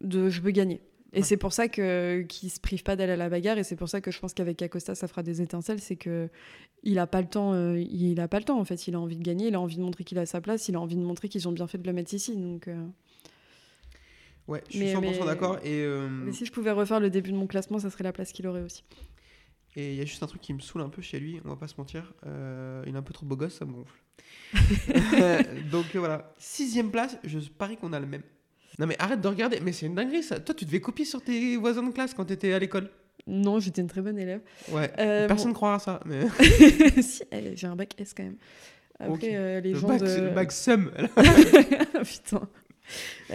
[0.00, 0.80] de je veux gagner.
[1.14, 1.22] Et Ouais.
[1.24, 3.88] c'est pour ça que qu'il se prive pas d'aller à la bagarre, et c'est pour
[3.88, 6.28] ça que je pense qu'avec Acosta, ça fera des étincelles, c'est que
[6.84, 8.86] il a pas le temps, euh, il a pas le temps en fait.
[8.88, 10.76] Il a envie de gagner, il a envie de montrer qu'il a sa place, il
[10.76, 12.36] a envie de montrer qu'ils ont bien fait de le mettre ici.
[12.36, 12.84] Donc, euh,
[14.46, 15.58] Ouais, je suis Mais- 100% mais- d'accord.
[15.62, 18.12] Et euh, mais si je pouvais refaire le début de mon classement, ça serait la
[18.12, 18.82] place qu'il aurait aussi.
[19.78, 21.50] Et il y a juste un truc qui me saoule un peu chez lui, on
[21.50, 22.12] va pas se mentir.
[22.26, 24.00] euh, il est un peu trop beau gosse, ça me gonfle.
[25.70, 26.34] Donc euh, voilà.
[26.38, 28.22] Sixième place, je parie qu'on a le même.
[28.80, 30.40] Non mais arrête de regarder, mais c'est une dinguerie ça.
[30.40, 32.90] Toi, tu devais copier sur tes voisins de classe quand t'étais à l'école.
[33.26, 34.40] Non, j'étais une très bonne élève.
[34.70, 34.90] Ouais.
[34.98, 36.00] Euh, Personne bon- ne croira ça.
[36.06, 36.22] Mais...
[37.02, 38.36] si, eh, j'ai un bac S quand même.
[38.98, 39.24] Après, Ok.
[39.24, 40.20] euh, les le gens bac, de...
[40.22, 40.90] le bac sum,
[42.04, 42.48] Putain.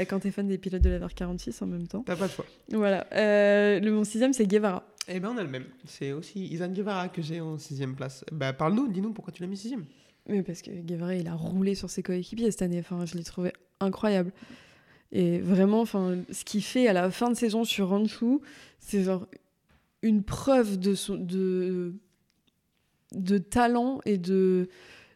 [0.07, 2.03] Quand t'es fan des pilotes de la VR46 en même temps.
[2.05, 2.45] t'as pas de choix.
[2.71, 3.05] Voilà.
[3.13, 4.83] Euh, le mon sixième, c'est Guevara.
[5.07, 5.65] Eh ben on a le même.
[5.85, 8.23] C'est aussi Izan Guevara que j'ai en sixième place.
[8.31, 9.85] Bah parle-nous, dis-nous pourquoi tu l'as mis sixième.
[10.27, 12.79] Mais parce que Guevara, il a roulé sur ses coéquipiers cette année.
[12.79, 14.31] Enfin, je l'ai trouvé incroyable.
[15.11, 18.39] Et vraiment, enfin, ce qu'il fait à la fin de saison sur Ranchu,
[18.79, 19.05] c'est
[20.01, 21.85] une preuve de
[23.37, 24.69] talent et de,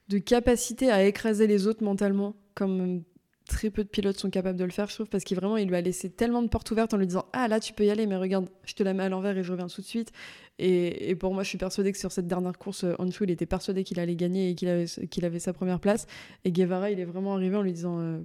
[0.09, 3.03] de capacité à écraser les autres mentalement, comme
[3.47, 5.67] très peu de pilotes sont capables de le faire, je trouve, parce qu'il vraiment, il
[5.67, 7.89] lui a laissé tellement de portes ouvertes en lui disant Ah là, tu peux y
[7.89, 10.11] aller, mais regarde, je te la mets à l'envers et je reviens tout de suite.
[10.59, 13.83] Et, pour moi, je suis persuadée que sur cette dernière course, Honshu, il était persuadé
[13.83, 16.07] qu'il allait gagner et qu'il avait, qu'il avait sa première place.
[16.45, 18.19] Et Guevara, il est vraiment arrivé en lui disant euh,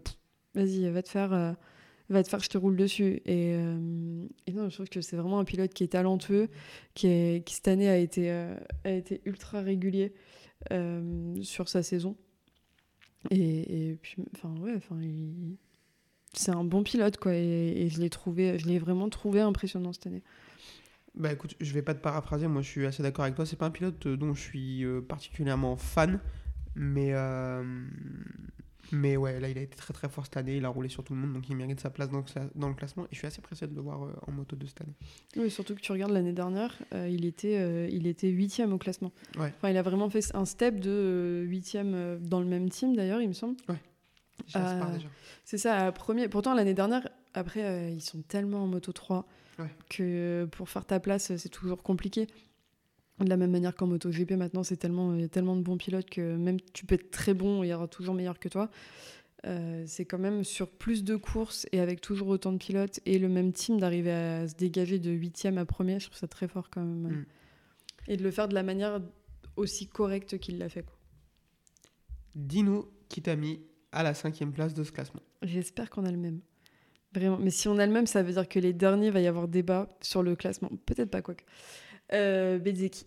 [0.54, 1.32] Vas-y, va te faire.
[1.32, 1.52] euh,
[2.12, 3.22] va te faire, je te roule dessus.
[3.24, 3.76] Et, euh,
[4.52, 6.48] non, je trouve que c'est vraiment un pilote qui est talentueux,
[6.94, 8.54] qui, est, qui cette année a été, euh,
[8.84, 10.12] a été ultra régulier
[10.72, 12.16] euh, sur sa saison.
[13.30, 14.98] Et, puis, enfin, ouais, enfin,
[16.32, 17.34] c'est un bon pilote, quoi.
[17.34, 20.22] Et, et je l'ai trouvé, je l'ai vraiment trouvé impressionnant cette année.
[21.14, 23.44] Bah écoute, je vais pas te paraphraser, moi je suis assez d'accord avec toi.
[23.44, 26.20] C'est pas un pilote euh, dont je suis euh, particulièrement fan,
[26.74, 27.84] mais euh,
[28.92, 30.56] mais ouais, là il a été très très fort cette année.
[30.56, 32.50] Il a roulé sur tout le monde, donc il mérite sa place dans le, cla-
[32.54, 33.04] dans le classement.
[33.04, 34.94] Et je suis assez pressé de le voir euh, en moto de cette année.
[35.36, 38.78] Oui, surtout que tu regardes l'année dernière, euh, il était, euh, il était huitième au
[38.78, 39.12] classement.
[39.38, 39.52] Ouais.
[39.56, 43.20] Enfin, il a vraiment fait un step de euh, huitième dans le même team d'ailleurs,
[43.20, 43.56] il me semble.
[45.44, 46.28] C'est ça, premier.
[46.28, 49.26] Pourtant, l'année dernière, après, ils sont tellement en moto 3
[49.58, 49.66] Ouais.
[49.90, 52.26] que pour faire ta place, c'est toujours compliqué.
[53.20, 55.62] De la même manière qu'en moto GP, maintenant, c'est tellement, il y a tellement de
[55.62, 58.48] bons pilotes que même tu peux être très bon, il y aura toujours meilleur que
[58.48, 58.70] toi.
[59.44, 63.18] Euh, c'est quand même sur plus de courses et avec toujours autant de pilotes et
[63.18, 66.46] le même team d'arriver à se dégager de huitième à premier, je trouve ça très
[66.46, 67.12] fort quand même.
[67.12, 67.24] Mm.
[68.08, 69.00] Et de le faire de la manière
[69.56, 70.84] aussi correcte qu'il l'a fait.
[72.34, 75.20] Dis-nous qui t'a mis à la cinquième place de ce classement.
[75.42, 76.40] J'espère qu'on a le même.
[77.14, 77.38] Vraiment.
[77.38, 79.48] Mais si on a le même, ça veut dire que les derniers, va y avoir
[79.48, 80.70] débat sur le classement.
[80.86, 81.34] Peut-être pas, quoi.
[82.12, 83.06] Euh, Bezeki.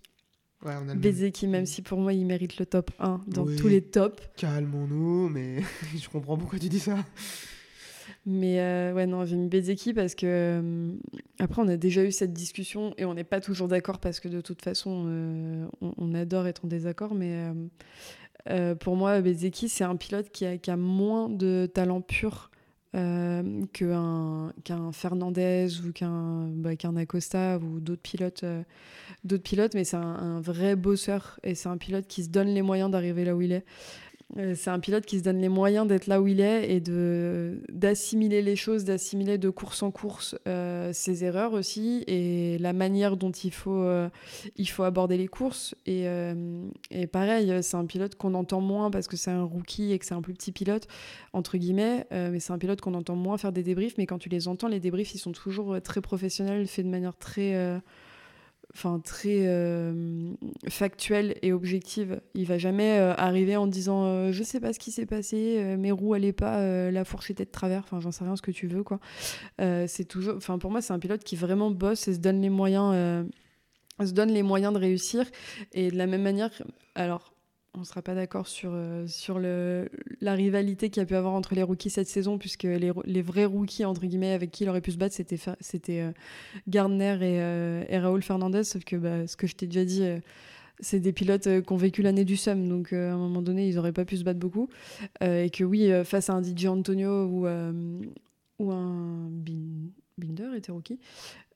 [0.64, 1.00] Ouais, on a le même.
[1.00, 3.56] Bezeki, même si pour moi, il mérite le top 1 dans Oui.
[3.56, 4.22] tous les tops.
[4.38, 5.58] Calmons-nous, mais
[5.98, 6.98] je comprends pourquoi tu dis ça.
[8.28, 10.26] Mais euh, ouais, non, j'ai mis Bezeki parce que.
[10.26, 10.92] euh,
[11.38, 14.28] après, on a déjà eu cette discussion et on n'est pas toujours d'accord parce que
[14.28, 17.14] de toute façon, euh, on, on adore être en désaccord.
[17.14, 17.52] Mais
[18.50, 22.50] euh, pour moi, Bezeki, c'est un pilote qui a, qui a moins de talent pur
[22.96, 28.64] euh, qu'un Fernandez ou qu'un bah, Acosta ou d'autres pilotes, euh,
[29.24, 29.74] d'autres pilotes.
[29.74, 32.90] Mais c'est un, un vrai bosseur et c'est un pilote qui se donne les moyens
[32.90, 33.66] d'arriver là où il est.
[34.38, 36.80] Euh, C'est un pilote qui se donne les moyens d'être là où il est et
[36.80, 42.74] de d'assimiler les choses, d'assimiler de course en course euh, ses erreurs aussi et la
[42.74, 44.10] manière dont il faut euh,
[44.58, 45.76] il faut aborder les courses.
[45.86, 46.06] Et,
[46.92, 50.06] et pareil c'est un pilote qu'on entend moins parce que c'est un rookie et que
[50.06, 50.88] c'est un plus petit pilote
[51.34, 53.98] entre guillemets mais c'est un pilote qu'on entend moins faire des débriefs.
[53.98, 57.16] Mais quand tu les entends les débriefs ils sont toujours très professionnels faits de manière
[57.16, 57.80] très
[58.76, 60.34] enfin très euh,
[60.68, 62.22] factuelle et objective.
[62.34, 65.58] Il va jamais euh, arriver en disant euh, je sais pas ce qui s'est passé,
[65.60, 68.36] euh, mes roues allaient pas, euh, la fourche était de travers, enfin j'en sais rien
[68.36, 69.00] ce que tu veux quoi.
[69.60, 72.50] C'est toujours, enfin pour moi c'est un pilote qui vraiment bosse et se donne les
[72.50, 73.26] moyens,
[74.00, 75.26] se donne les moyens de réussir
[75.72, 76.52] et de la même manière,
[76.96, 77.35] alors
[77.78, 79.90] on sera pas d'accord sur, euh, sur le,
[80.22, 83.22] la rivalité qu'il y a pu avoir entre les rookies cette saison, puisque les, les
[83.22, 86.12] vrais rookies, entre guillemets, avec qui il aurait pu se battre, c'était c'était euh,
[86.68, 90.20] Gardner et, euh, Raoul Fernandez, sauf que bah, ce que je t'ai déjà dit, euh,
[90.80, 93.76] c'est des pilotes qui ont vécu l'année du SEM, donc à un moment donné, ils
[93.76, 94.68] n'auraient pas pu se battre beaucoup.
[95.22, 97.48] Et que oui, face à un DJ Antonio ou,
[98.60, 100.98] ou un Bin- Binder était rookie,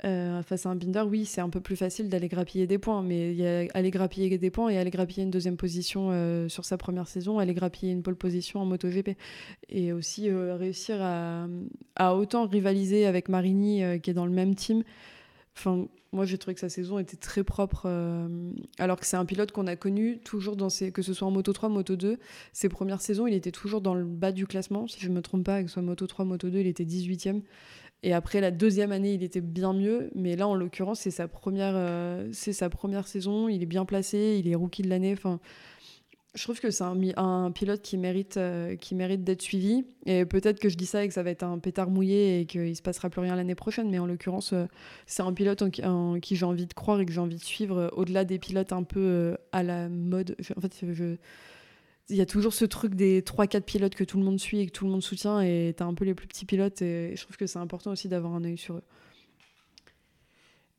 [0.01, 3.33] face à un Binder, oui, c'est un peu plus facile d'aller grappiller des points, mais
[3.33, 6.77] y a aller grappiller des points et aller grappiller une deuxième position euh, sur sa
[6.77, 9.11] première saison, aller grappiller une pole position en MotoGP.
[9.69, 11.47] Et aussi euh, réussir à,
[11.95, 14.83] à autant rivaliser avec Marini, euh, qui est dans le même team.
[15.55, 17.85] Enfin, moi, j'ai trouvé que sa saison était très propre,
[18.79, 21.31] alors que c'est un pilote qu'on a connu toujours dans ses, que ce soit en
[21.31, 22.17] Moto 3, Moto 2.
[22.53, 25.21] Ses premières saisons, il était toujours dans le bas du classement, si je ne me
[25.21, 27.41] trompe pas, que ce soit Moto 3, Moto 2, il était 18e.
[28.01, 31.27] Et après la deuxième année, il était bien mieux, mais là, en l'occurrence, c'est sa
[31.27, 33.49] première, euh, sa première saison.
[33.49, 35.11] Il est bien placé, il est rookie de l'année.
[35.11, 35.39] Enfin,
[36.33, 39.83] je trouve que c'est un, pilote qui mérite, euh, mérite d'être suivi.
[40.05, 42.45] Et peut-être que je dis ça et que ça va être un pétard mouillé et
[42.45, 43.89] qu'il se passera plus rien l'année prochaine.
[43.89, 44.65] Mais en l'occurrence, euh,
[45.05, 47.43] c'est un pilote en, en qui j'ai envie de croire et que j'ai envie de
[47.43, 50.37] suivre au-delà des pilotes un peu à la mode.
[50.55, 51.17] En fait, je,
[52.09, 54.65] il y a toujours ce truc des 3-4 pilotes que tout le monde suit et
[54.65, 55.41] que tout le monde soutient.
[55.41, 56.81] Et t'as un peu les plus petits pilotes.
[56.81, 58.83] Et je trouve que c'est important aussi d'avoir un œil sur eux.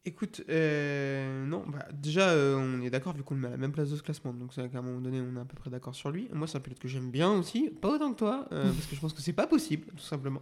[0.06, 3.58] Écoute, euh, non, bah, déjà, euh, on est d'accord vu qu'on le met à la
[3.58, 5.56] même place de ce classement, donc c'est qu'à un moment donné, on est à peu
[5.56, 6.26] près d'accord sur lui.
[6.32, 8.96] Moi, c'est un pilote que j'aime bien aussi, pas autant que toi, euh, parce que
[8.96, 10.40] je pense que c'est pas possible, tout simplement.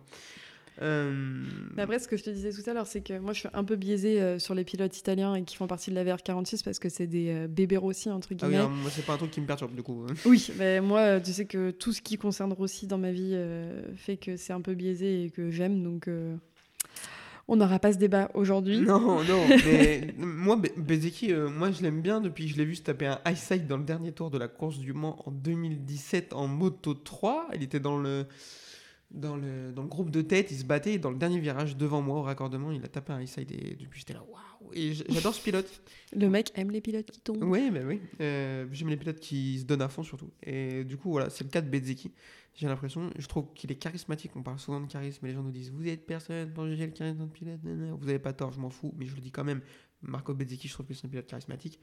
[0.81, 1.43] Euh,
[1.77, 3.65] après, ce que je te disais tout à l'heure, c'est que moi, je suis un
[3.65, 6.79] peu biaisée euh, sur les pilotes italiens et qui font partie de la VR46 parce
[6.79, 8.69] que c'est des euh, bébés Rossi, entre ah oui, guillemets.
[8.69, 10.07] moi, c'est pas un truc qui me perturbe du coup.
[10.25, 13.33] Oui, mais moi, euh, tu sais que tout ce qui concerne Rossi dans ma vie
[13.33, 15.83] euh, fait que c'est un peu biaisé et que j'aime.
[15.83, 16.09] Donc,
[17.51, 18.81] On n'aura pas ce débat aujourd'hui.
[18.81, 22.75] Non, non, mais moi, Be- Bezeki, moi je l'aime bien depuis que je l'ai vu
[22.77, 25.31] se taper un high side dans le dernier tour de la course du Mans en
[25.31, 27.49] 2017 en Moto 3.
[27.55, 28.27] Il était dans le,
[29.11, 31.77] dans le, dans le groupe de tête, il se battait et dans le dernier virage
[31.77, 34.73] devant moi au raccordement, il a tapé un high et depuis j'étais là, waouh!
[34.75, 35.83] Et j'adore ce pilote.
[36.15, 37.43] Le mec aime les pilotes qui tombent.
[37.45, 38.01] Oui, bah oui.
[38.21, 40.31] Euh, J'aime les pilotes qui se donnent à fond surtout.
[40.43, 42.13] Et du coup, voilà, c'est le cas de Bezeki.
[42.55, 44.33] J'ai l'impression, je trouve qu'il est charismatique.
[44.35, 46.87] On parle souvent de charisme, mais les gens nous disent Vous êtes personne pour juger
[46.87, 47.61] le charisme d'un pilote.
[47.63, 49.63] Vous n'avez pas tort, je m'en fous, mais je le dis quand même.
[50.03, 51.81] Marco Bezeki, je trouve que c'est un pilote charismatique.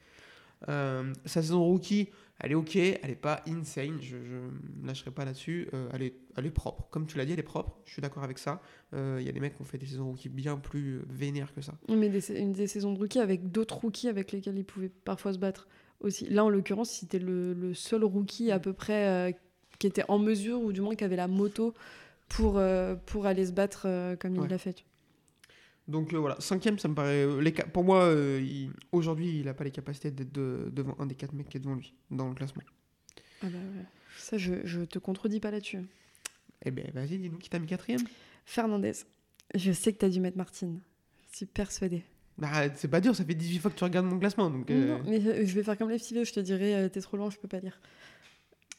[0.68, 5.24] Euh, sa saison rookie, elle est ok, elle est pas insane, je ne lâcherai pas
[5.24, 5.68] là-dessus.
[5.72, 6.86] Euh, elle, est, elle est propre.
[6.90, 8.60] Comme tu l'as dit, elle est propre, je suis d'accord avec ça.
[8.94, 11.02] Euh, Il y a des mecs qui ont fait des saisons rookie bien plus euh,
[11.08, 11.74] vénères que ça.
[11.88, 15.32] Mais des, une des saisons de rookie avec d'autres rookies avec lesquels il pouvait parfois
[15.32, 15.66] se battre
[16.00, 16.28] aussi.
[16.28, 19.32] Là, en l'occurrence, c'était le, le seul rookie à peu près euh,
[19.78, 21.72] qui était en mesure, ou du moins qui avait la moto
[22.28, 24.44] pour, euh, pour aller se battre euh, comme Ouais.
[24.46, 24.84] il l'a fait.
[25.88, 27.24] Donc euh, voilà, cinquième, ça me paraît.
[27.24, 30.96] euh, les pour moi, euh, il- aujourd'hui, il n'a pas les capacités d'être de- devant
[30.98, 32.62] un des quatre mecs qui est devant lui dans le classement.
[33.42, 33.84] Ah bah ouais.
[34.18, 35.78] Ça, je, je te contredis pas là-dessus.
[36.64, 38.00] Eh ben, vas-y, dis-nous qui t'a mis quatrième.
[38.44, 38.92] Fernandez,
[39.54, 40.80] je sais que tu as dû mettre Martine.
[41.30, 42.02] Je suis persuadée.
[42.38, 44.50] Bah, c'est pas dur, ça fait 18 fois que tu regardes mon classement.
[44.50, 47.30] Donc, Non, mais je vais faire comme les petits je te dirai, t'es trop loin,
[47.30, 47.80] je peux pas lire.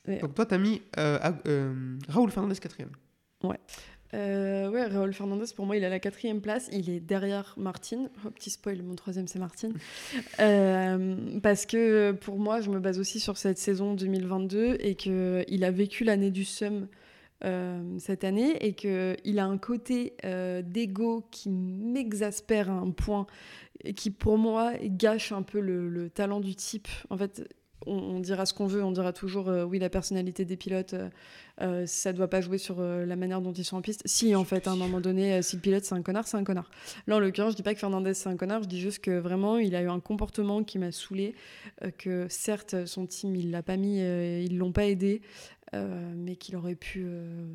[0.07, 2.91] Mais- donc toi, t'as mis Raoul Fernandez quatrième.
[4.13, 6.69] Euh, ouais, Raúl Fernandez, pour moi, il a la quatrième place.
[6.71, 8.09] Il est derrière Martine.
[8.25, 9.73] Oh, petit spoil, mon troisième, c'est Martine.
[10.39, 15.63] Euh, parce que pour moi, je me base aussi sur cette saison 2022 et qu'il
[15.63, 16.87] a vécu l'année du SUM
[17.43, 23.25] euh, cette année et qu'il a un côté euh, d'ego qui m'exaspère à un point
[23.83, 26.87] et qui, pour moi, gâche un peu le, le talent du type.
[27.09, 27.47] En fait,
[27.85, 30.93] on, on dira ce qu'on veut, on dira toujours euh, oui, la personnalité des pilotes.
[30.93, 31.09] euh,
[31.59, 34.01] euh, ça doit pas jouer sur euh, la manière dont ils sont en piste.
[34.05, 36.43] Si, en fait, à un moment donné, si le pilote c'est un connard, c'est un
[36.43, 36.69] connard.
[37.07, 39.17] Là, en l'occurrence, je dis pas que Fernandez c'est un connard, je dis juste que
[39.17, 41.33] vraiment, il a eu un comportement qui m'a saoulé.
[41.97, 45.21] que certes, son team, il l'a pas mis, ils l'ont pas aidé,
[45.73, 47.03] euh, mais qu'il aurait pu.
[47.05, 47.45] euh,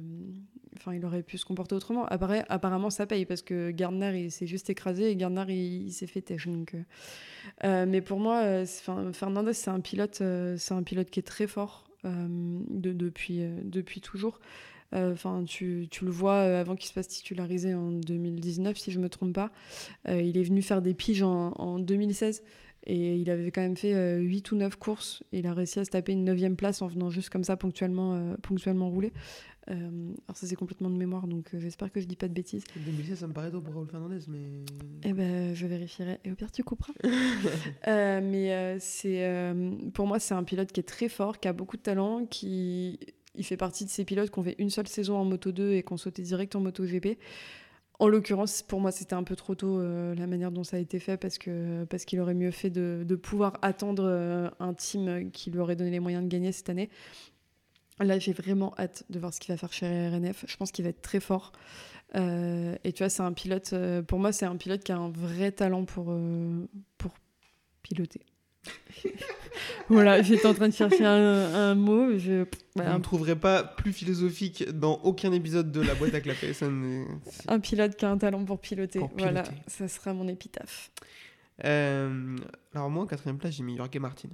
[0.77, 2.07] Enfin, il aurait pu se comporter autrement.
[2.07, 6.23] Apparemment, ça paye parce que Gardner, il s'est juste écrasé et Gardner, il, s'est fait
[6.23, 6.49] têche.
[6.49, 6.75] Donc,
[7.63, 10.23] euh, mais pour moi, Fernandez, c'est un pilote,
[10.57, 14.41] c'est un pilote qui est très fort de- depuis, depuis toujours.
[14.93, 19.11] Enfin, tu, tu le vois avant qu'il se fasse titulariser en 2019, si je me
[19.11, 19.51] trompe pas.
[20.09, 22.43] Il est venu faire des piges en, en 2016
[22.85, 25.23] et il avait quand même fait euh, 8 ou 9 courses.
[25.33, 27.57] Et il a réussi à se taper une 9 place en venant juste comme ça
[27.57, 29.13] ponctuellement, euh, ponctuellement rouler.
[29.71, 29.75] Euh,
[30.27, 32.65] alors ça c'est complètement de mémoire, donc euh, j'espère que je dis pas de bêtises.
[32.75, 34.65] 2016, ça me paraît tôt pour Raoul Fernandez, mais.
[35.05, 36.19] Eh ben, je vérifierai.
[36.25, 36.93] Et au pire, tu couperas.
[37.87, 39.55] Mais c'est,
[39.95, 42.99] pour moi, c'est un pilote qui est très fort, qui a beaucoup de talent, qui
[43.35, 45.73] il fait partie de ces pilotes qui ont fait une seule saison en Moto 2
[45.73, 47.19] et qui ont sauté direct en Moto GP.
[48.03, 50.81] En l'occurrence, pour moi, c'était un peu trop tôt euh, la manière dont ça a
[50.81, 54.75] été fait parce que parce qu'il aurait mieux fait de, de pouvoir attendre euh, un
[54.75, 56.91] team qui lui aurait donné les moyens de gagner cette année.
[58.01, 60.47] Là, j'ai vraiment hâte de voir ce qu'il va faire chez RNF.
[60.49, 61.53] Je pense qu'il va être très fort.
[62.17, 63.73] Euh, et tu vois, c'est un pilote,
[64.09, 66.13] pour moi, c'est un pilote qui a un vrai talent pour,
[66.99, 67.15] pour
[67.85, 68.27] piloter.
[69.89, 71.15] voilà, j'étais en train de chercher un,
[71.55, 72.19] un mot.
[72.19, 72.47] Je, Vous
[72.77, 76.53] voilà, ne trouverez pas plus philosophique dans aucun épisode de la boîte à clapper.
[76.53, 77.05] ça ne-
[77.49, 78.99] un pilote qui a un talent pour piloter.
[79.01, 80.91] Pour Voilà, ça sera mon épitaphe.
[81.65, 82.37] Euh,
[82.75, 84.29] alors, moi, en quatrième place, j'ai mis Jorge Martin.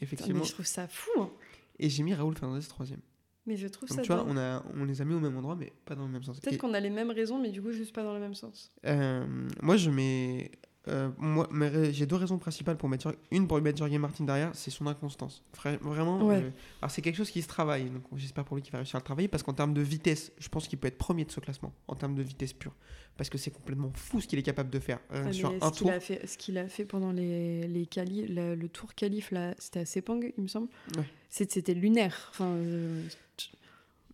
[0.00, 0.40] Effectivement.
[0.40, 1.10] mais je trouve ça fou.
[1.20, 1.30] hein.
[1.78, 3.00] Et j'ai mis Raoul Fernandez troisième.
[3.44, 5.36] Mais je trouve Donc, ça tu vois, on, a, on les a mis au même
[5.36, 6.38] endroit, mais pas dans le même sens.
[6.38, 8.34] Peut-être Et- qu'on a les mêmes raisons, mais du coup, juste pas dans le même
[8.34, 8.70] sens.
[8.86, 9.26] Euh,
[9.60, 10.52] moi, je mets.
[10.88, 11.48] Euh, moi,
[11.92, 13.04] j'ai deux raisons principales pour mettre.
[13.04, 15.42] Jorge- Une pour mettre Jorge Martin derrière, c'est son inconstance.
[15.56, 16.20] Vra- Vraiment.
[16.26, 16.36] Ouais.
[16.42, 17.84] euh, alors, c'est quelque chose qui se travaille.
[17.84, 20.32] Donc, j'espère pour lui qu'il va réussir à le travailler parce qu'en termes de vitesse,
[20.38, 21.72] je pense qu'il peut être premier de ce classement.
[21.88, 22.74] En termes de vitesse pure.
[23.16, 24.98] Parce que c'est complètement fou ce qu'il est capable de faire.
[25.12, 25.90] euh, Ah, sur un qu'il tour.
[25.90, 29.54] a fait, ce qu'il a fait pendant les, les quali, le, le tour qualif, là,
[29.58, 30.68] c'était à Sepang, il me semble.
[30.96, 31.04] Ouais.
[31.28, 32.28] C'était lunaire.
[32.32, 32.56] Enfin,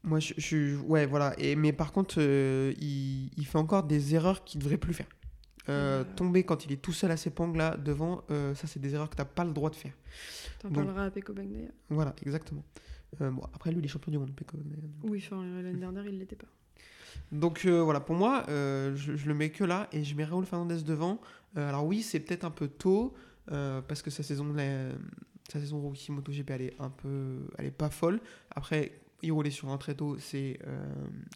[0.05, 1.35] Moi, je, je- ouais, voilà.
[1.39, 5.07] Et, mais par contre, il, il fait encore des erreurs qu'il ne devrait plus faire.
[5.69, 6.05] Euh.
[6.17, 8.95] Tomber quand il est tout seul à ses pangles là devant, euh, ça c'est des
[8.95, 9.93] erreurs que tu n'as pas le droit de faire.
[10.61, 11.71] T'en parleras à Peko d'ailleurs.
[11.91, 12.65] Voilà, exactement.
[13.21, 14.35] Euh, bon, après lui, il est champion du monde.
[14.35, 14.57] Peko,
[15.05, 16.47] Oui, enfin, l'année dernière, il l'était pas.
[17.33, 20.83] Donc voilà, pour moi, je, je le mets que là et je mets Raúl Fernandez
[20.83, 21.21] devant.
[21.57, 23.15] Alors oui, c'est peut-être un peu tôt
[23.47, 24.91] parce que sa saison, la-
[25.51, 28.21] sa saison rookie MotoGP, elle est un peu, elle est pas folle.
[28.51, 30.59] Après, il roulait sur un très tôt, c'est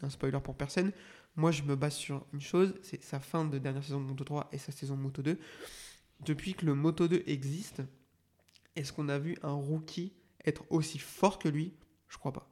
[0.02, 0.92] un spoiler pour personne.
[1.36, 4.24] Moi, je me base sur une chose, c'est sa fin de dernière saison de Moto
[4.24, 5.38] 3 et sa saison de Moto 2.
[6.20, 7.82] Depuis que le Moto 2 existe,
[8.76, 10.12] est-ce qu'on a vu un rookie
[10.44, 11.72] être aussi fort que lui?
[12.08, 12.48] Je crois pas.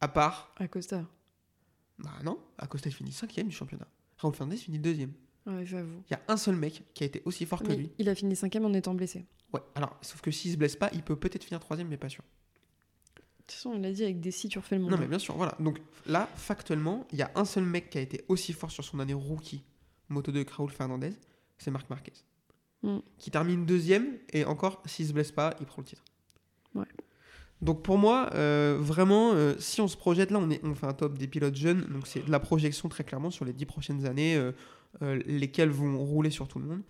[0.00, 1.04] À part À Costa.
[1.98, 3.86] bah non, Acosta il finit cinquième du championnat.
[4.18, 5.12] Raoul Fernandez finit deuxième.
[5.46, 6.02] Ouais, j'avoue.
[6.08, 7.90] Il y a un seul mec qui a été aussi fort que lui.
[7.98, 9.26] il a fini cinquième en étant blessé.
[9.52, 12.08] Ouais, alors, sauf que s'il se blesse pas, il peut peut-être finir troisième, mais pas
[12.08, 12.22] sûr.
[13.50, 14.92] De toute façon, on l'a dit, avec des si, tu refais le monde.
[14.92, 15.56] Non, mais bien sûr, voilà.
[15.58, 18.84] Donc là, factuellement, il y a un seul mec qui a été aussi fort sur
[18.84, 19.64] son année rookie
[20.08, 21.14] Moto 2 que Raoul Fernandez,
[21.58, 22.12] c'est Marc Marquez.
[22.84, 22.98] Mm.
[23.18, 26.04] Qui termine deuxième, et encore, s'il se blesse pas, il prend le titre.
[26.76, 26.86] Ouais.
[27.60, 30.86] Donc pour moi, euh, vraiment, euh, si on se projette là, on, est, on fait
[30.86, 33.66] un top des pilotes jeunes, donc c'est de la projection très clairement sur les dix
[33.66, 36.82] prochaines années, euh, lesquelles vont rouler sur tout le monde.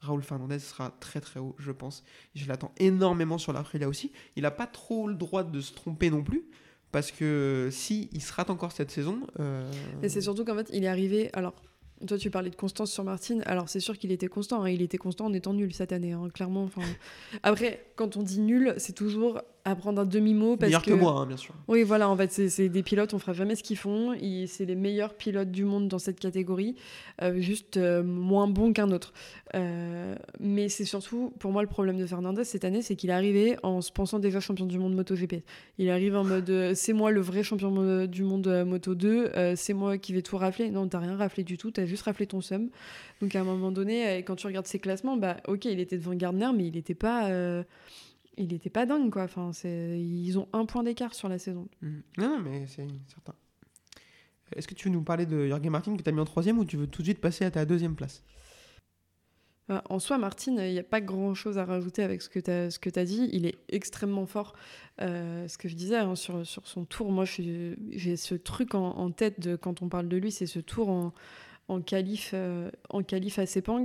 [0.00, 2.04] Raoul Fernandez sera très très haut, je pense.
[2.34, 4.12] Je l'attends énormément sur l'Aprilia aussi.
[4.36, 6.44] Il n'a pas trop le droit de se tromper non plus,
[6.92, 9.70] parce que si il se rate encore cette saison, euh,
[10.02, 11.30] Et c'est surtout qu'en fait, il est arrivé.
[11.34, 11.54] Alors,
[12.06, 13.42] toi, tu parlais de constance sur Martine.
[13.44, 14.62] Alors, c'est sûr qu'il était constant.
[14.64, 14.70] hein.
[14.70, 16.70] Il était constant en étant nul cette année, hein, clairement.
[17.42, 20.56] Après, quand on dit nul, c'est toujours à prendre un demi-mot.
[20.56, 21.54] Parce meilleur que, moi, hein, bien sûr.
[21.68, 24.14] Oui, voilà, en fait, c'est- des pilotes, on fera jamais ce qu'ils font.
[24.46, 26.76] C'est les meilleurs pilotes du monde dans cette catégorie,
[27.22, 29.12] euh, juste euh, moins bons qu'un autre.
[29.54, 33.14] Euh, mais c'est surtout, pour moi, le problème de Fernandez cette année, c'est qu'il est
[33.14, 35.42] arrivé en se pensant déjà champion du monde MotoGP.
[35.78, 39.74] Il arrive en mode c'est moi le vrai champion du monde Moto 2, euh, c'est
[39.74, 40.70] moi qui vais tout rafler.
[40.70, 42.70] Non, t'as rien raflé du tout, t'as juste raflé ton seum.
[43.20, 46.14] Donc à un moment donné, quand tu regardes ses classements, bah ok, il était devant
[46.14, 47.28] Gardner, mais il n'était pas.
[48.36, 49.24] Il était pas dingue quoi.
[49.24, 51.68] Enfin, ils ont un point d'écart sur la saison.
[51.82, 52.02] Mhm.
[52.18, 53.34] Non, non, mais c'est certain.
[54.56, 56.58] Est-ce que tu veux nous parler de Jorge Martin que tu as mis en troisième
[56.58, 58.24] ou tu veux tout de suite passer à ta deuxième place?
[59.70, 62.50] Euh, En soi, Martine, il n'y a pas grand-chose à rajouter avec ce que tu
[62.50, 63.28] as, ce que as dit.
[63.32, 64.54] Il est extrêmement fort.
[65.00, 68.90] Euh, ce que je disais hein, sur, sur son tour, moi, j'ai ce truc en,
[68.96, 71.12] en tête de, quand on parle de lui, c'est ce tour en,
[71.70, 73.84] en qualif, euh, en qualif à Sepang.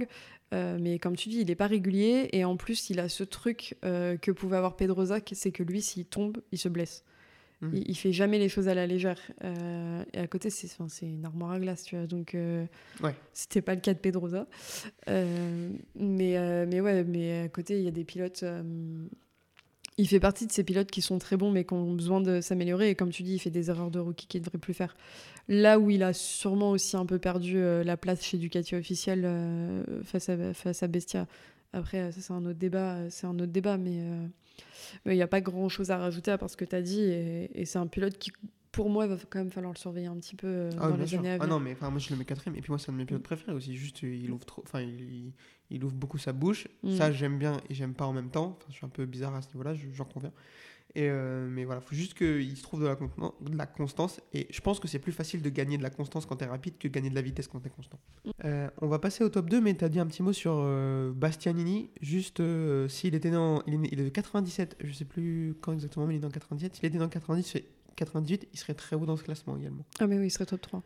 [0.54, 2.30] Euh, mais comme tu dis, il n'est pas régulier.
[2.34, 5.82] Et en plus, il a ce truc euh, que pouvait avoir Pedrosa, c'est que lui,
[5.82, 7.04] s'il tombe, il se blesse.
[7.62, 7.71] Mhm.
[7.74, 9.19] Il, il fait jamais les choses à la légère.
[10.13, 10.67] Et à côté, c'est
[11.06, 12.08] une armoire à glace, tu vois.
[12.08, 12.36] Donc,
[13.02, 13.15] Ouais.
[13.34, 14.48] c'était pas le cas de Pedrosa.
[15.10, 18.43] Euh, mais, mais ouais, mais à côté, il y a des pilotes.
[19.97, 22.41] Il fait partie de ces pilotes qui sont très bons, mais qui ont besoin de
[22.41, 22.89] s'améliorer.
[22.89, 24.95] Et comme tu dis, il fait des erreurs de rookie qu'il ne devrait plus faire.
[25.47, 29.21] Là où il a sûrement aussi un peu perdu euh, la place chez Ducati officiel
[29.23, 31.27] euh, face, à, Bestia.
[31.71, 33.10] Après, ça, c'est un autre débat.
[33.10, 34.27] C'est euh,
[35.05, 36.81] mais il n'y a pas grand chose à rajouter à part ce que tu as
[36.81, 37.01] dit.
[37.01, 38.31] Et c'est un pilote qui,
[38.76, 41.08] pour moi, va quand même falloir le surveiller un petit peu euh, Ah, dans les
[41.08, 41.20] sûr.
[41.20, 41.50] années à Ah venir.
[41.50, 42.56] non, mais enfin, moi je le mets quatrième.
[42.58, 43.76] Et puis moi, c'est un de mes pilotes préférés aussi.
[43.76, 44.62] Juste, il ouvre trop.
[44.66, 45.32] Enfin, il,
[45.70, 46.68] il ouvre beaucoup sa bouche.
[46.84, 46.96] Mm.
[46.96, 48.58] Ça, j'aime bien et j'aime pas en même temps.
[48.58, 50.32] Enfin, je suis un peu bizarre à ce niveau-là, je- j'en conviens.
[50.98, 54.22] Et euh, mais voilà, faut juste qu'il se trouve de la, conten- de la constance.
[54.34, 56.78] Et je pense que c'est plus facile de gagner de la constance quand t'es rapide
[56.78, 58.00] que de gagner de la vitesse quand t'es constant.
[58.26, 58.30] Mm.
[58.46, 61.12] Euh, on va passer au top 2, mais t'as dit un petit mot sur euh,
[61.14, 61.90] Bastianini.
[62.02, 62.42] Juste
[62.88, 63.62] s'il était né en.
[63.68, 66.28] Il est, il est de 97, je sais plus quand exactement, mais il est né
[66.28, 66.76] en 97.
[66.76, 67.58] S'il était dans 90,
[67.95, 69.86] 98, il serait très haut dans ce classement également.
[69.99, 70.84] Ah, mais oui, il serait top 3.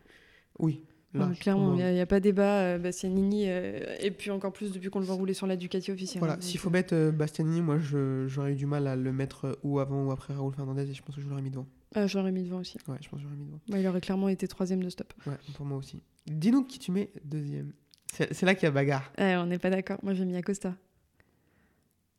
[0.60, 0.84] Oui.
[1.14, 2.60] Large, clairement, pour il n'y a, pas débat.
[2.60, 5.92] Euh, Bastianini, euh, et puis encore plus depuis qu'on le voit rouler sur la Ducati
[5.92, 6.20] officielle.
[6.20, 9.58] Voilà, s'il euh, faut mettre euh, Bastianini, moi j'aurais eu du mal à le mettre
[9.64, 11.66] ou avant ou après Raoul Fernandez et je pense que je l'aurais mis devant.
[11.96, 12.78] Ah, je l'aurais mis devant aussi.
[12.88, 13.60] Ouais, je pense que j'aurais mis devant.
[13.70, 15.12] Bah, il aurait clairement été troisième de stop.
[15.26, 16.04] Ouais, pour moi aussi.
[16.28, 17.74] Dis-nous qui tu mets deuxième.
[18.14, 19.12] C'est c'est là qu'il y a bagarre.
[19.18, 19.98] Eh, on n'est pas d'accord.
[20.04, 20.76] Moi, j'ai mis Acosta.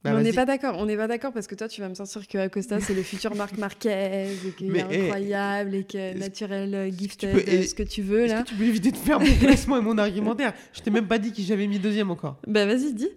[0.03, 0.77] Bah, on n'est pas d'accord.
[0.79, 3.03] On n'est pas d'accord parce que toi, tu vas me sortir que Acosta, c'est le
[3.03, 7.43] futur Marc Marquez et qu'il est eh, incroyable et que naturel, euh, gifted, peux- euh,
[7.47, 8.43] eh, ce que tu veux Est-ce là.
[8.43, 10.55] que tu peux éviter de faire mon classement et mon argumentaire?
[10.73, 12.37] Je t'ai même pas dit qui j'avais mis deuxième encore.
[12.47, 13.11] Bah, vas-y, dis.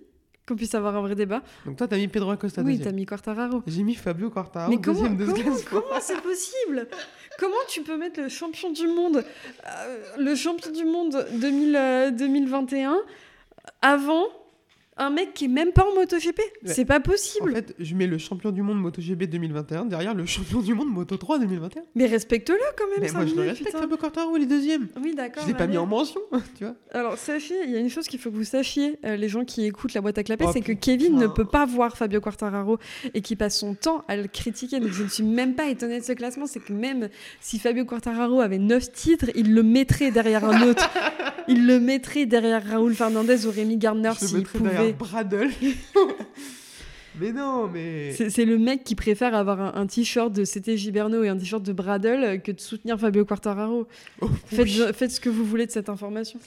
[0.45, 1.41] Qu'on puisse avoir un vrai débat.
[1.65, 3.63] Donc toi, t'as mis Pedro Acosta oui, t'as mis Quartararo.
[3.65, 5.81] J'ai mis Fabio Quartararo Mais comment, deuxième de ce comment, classement.
[5.87, 6.87] comment c'est possible?
[7.39, 9.23] Comment tu peux mettre le champion du monde,
[9.65, 12.97] euh, le champion du monde 2000, euh, 2021
[13.81, 14.25] avant
[14.97, 17.53] un mec qui est même pas en MotoGP C'est pas En possible.
[17.53, 21.17] fait, je mets le champion du monde MotoGP 2021 derrière le champion du monde Moto
[21.17, 21.81] 3 2021.
[21.95, 22.99] Mais respecte-le quand même.
[23.01, 23.71] Mais moi, je le respecte.
[23.75, 24.87] Fabio Quartararo, il est deuxième.
[25.01, 25.43] Oui, d'accord.
[25.43, 25.73] Je l'ai pas allez.
[25.73, 26.21] mis en mention,
[26.57, 26.75] tu vois.
[26.91, 29.45] Alors, sachez, il y a une chose qu'il faut que vous sachiez, euh, les gens
[29.45, 30.73] qui écoutent la boîte à clapper, Oh, c'est que.
[30.73, 32.77] Kevin ne peut pas voir Fabio Quartararo
[33.13, 34.79] et qui passe son temps à le critiquer.
[34.79, 36.45] Donc, je ne suis même pas étonnée de ce classement.
[36.45, 40.89] C'est que même si Fabio Quartararo avait 9 titres, il le mettrait derrière un autre.
[41.47, 44.82] il le mettrait derrière Raoul Fernandez ou Rémi le s'il pouvait.
[44.91, 45.49] Bradle.
[47.19, 48.11] mais non, mais.
[48.13, 51.63] C'est le mec qui préfère avoir un, un t-shirt de CT Giberno et un t-shirt
[51.63, 53.87] de Bradle euh, que de soutenir Fabio Quartararo.
[54.21, 54.81] Oh, Faites, oui.
[54.93, 56.39] faites ce que vous voulez de cette information.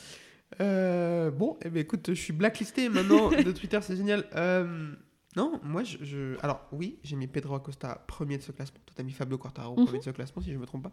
[0.61, 4.24] Euh, bon, eh ben, écoute, je suis blacklisté maintenant de Twitter, c'est génial.
[4.34, 4.93] Euh,
[5.37, 8.78] non, moi, je, je- Alors, oui, j'ai mis Pedro Acosta premier de ce classement.
[8.87, 9.84] Toi, t'as mis Fabio Quartararo Mhm.
[9.87, 10.93] premier de ce classement, si je me trompe pas.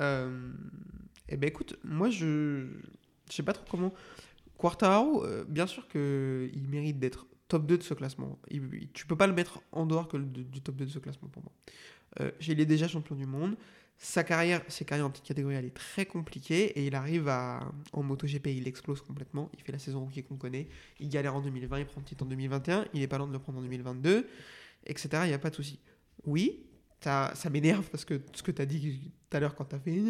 [0.00, 0.50] Euh,
[1.28, 2.66] eh ben, écoute, moi, je...
[3.28, 3.92] Je sais pas trop comment...
[4.60, 8.38] Quartararo, euh, bien sûr qu'il mérite d'être top 2 de ce classement.
[8.50, 11.28] Il- il- tu peux pas le mettre en dehors du top 2 de ce classement
[11.28, 11.52] pour moi.
[12.20, 13.56] Euh, il est déjà champion du monde.
[13.96, 17.60] Sa carrière, ses carrières en petite catégorie, elle est très compliquée et il arrive à,
[17.92, 19.50] en MotoGP, il explose complètement.
[19.56, 20.68] Il fait la saison rookie qu'on connaît.
[21.00, 22.86] Il galère en 2020, il prend le titre en 2021.
[22.94, 24.26] Il est pas loin de le prendre en 2022,
[24.86, 25.08] etc.
[25.24, 25.78] Il n'y a pas de souci.
[26.24, 26.60] Oui,
[27.00, 29.78] ça, m'énerve parce que ce que tu as dit tout à l'heure quand tu as
[29.78, 30.02] fait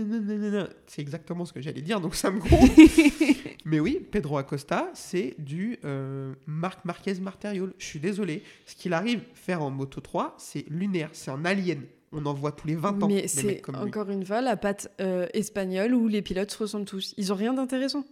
[0.87, 2.69] c'est exactement ce que j'allais dire, donc ça me gronde.
[3.65, 7.75] Mais oui, Pedro Acosta, c'est du euh, Marc Marquez Marteriol.
[7.79, 8.43] Je suis désolé.
[8.67, 11.83] Ce qu'il arrive faire en Moto 3, c'est lunaire, c'est un alien.
[12.13, 13.07] On en voit tous les 20 ans.
[13.09, 13.61] Mais c'est lui.
[13.73, 17.15] encore une fois la patte euh, espagnole où les pilotes se ressemblent tous.
[17.17, 18.05] Ils ont rien d'intéressant.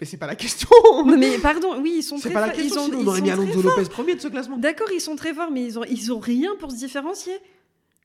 [0.00, 0.68] Mais c'est pas la question.
[1.04, 2.62] Non, mais pardon, oui, ils sont c'est très pas la forts.
[2.62, 2.86] question.
[2.86, 3.76] Ils ont, sinon ils on aurait mis Alonso forts.
[3.76, 4.56] Lopez premier de ce classement.
[4.56, 7.34] D'accord, ils sont très forts, mais ils ont, ils ont rien pour se différencier.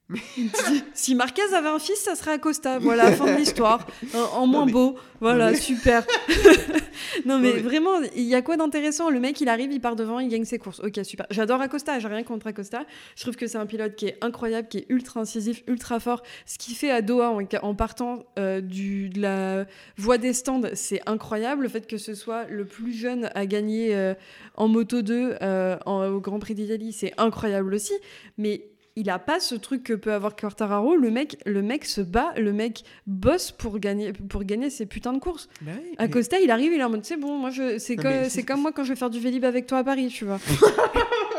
[0.94, 2.78] si, Marquez avait un fils, ça serait Acosta.
[2.80, 3.88] Voilà, fin de l'histoire.
[4.14, 4.96] En, en moins mais- beau.
[5.20, 6.06] Voilà, mais- super.
[7.26, 9.10] non, mais mais- vraiment, il y a quoi d'intéressant?
[9.10, 10.80] Le mec, il arrive, il part devant, il gagne ses courses.
[10.82, 11.26] Ok, super.
[11.32, 12.86] J'adore Acosta, j'ai rien contre Acosta.
[13.16, 16.22] Je trouve que c'est un pilote qui est incroyable, qui est ultra incisif, ultra fort.
[16.46, 19.66] Ce qu'il fait à Doha en, en partant euh, du, de la
[19.98, 21.64] voie des stands, c'est incroyable.
[21.64, 24.14] Le fait que ce soit le plus jeune à gagner euh,
[24.56, 27.94] en Moto 2 euh, en- au Grand Prix d'Italie, c'est incroyable aussi.
[28.38, 30.96] Mais il a pas ce truc que peut avoir Quartararo.
[30.96, 35.14] Le mec, le mec se bat, le mec bosse pour gagner, pour gagner ses putains
[35.14, 35.50] de courses.
[35.62, 37.96] Bah oui, mais- Acosta, il arrive, il est en mode c'est bon, moi je, c'est
[37.98, 39.84] Non, co- mais c'est comme moi quand je vais faire du vélib avec toi à
[39.84, 40.40] Paris, tu vois.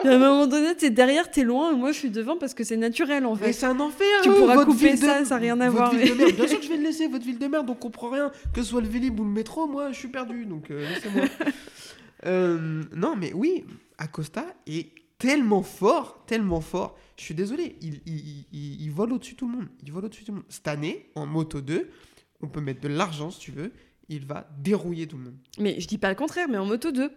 [0.05, 2.63] À un moment donné, t'es derrière, t'es loin, et moi je suis devant parce que
[2.63, 3.53] c'est naturel en Mais fait.
[3.55, 4.07] c'est un enfer.
[4.23, 6.33] Tu pourras couper de- ça, ça a rien à votre voir, ville mais- de merde.
[6.37, 8.31] Bien sûr que je vais le laisser, votre ville de merde, on comprend rien.
[8.55, 11.25] Que ce soit le Vélib ou le métro, moi je suis perdu, donc euh, laissez-moi.
[12.25, 13.65] Euh, non, mais oui,
[13.99, 14.89] Acosta est
[15.19, 16.97] tellement fort, tellement fort.
[17.17, 19.69] Je suis désolé, il, il, il- il vole au-dessus de tout le monde.
[19.83, 20.47] Il vole au-dessus de tout le monde.
[20.51, 21.89] Cette année, en Moto 2,
[22.43, 23.73] on peut mettre de l'argent si tu veux.
[24.09, 25.37] Il va dérouiller tout le monde.
[25.59, 27.11] Mais je dis pas le contraire, mais en Moto 2.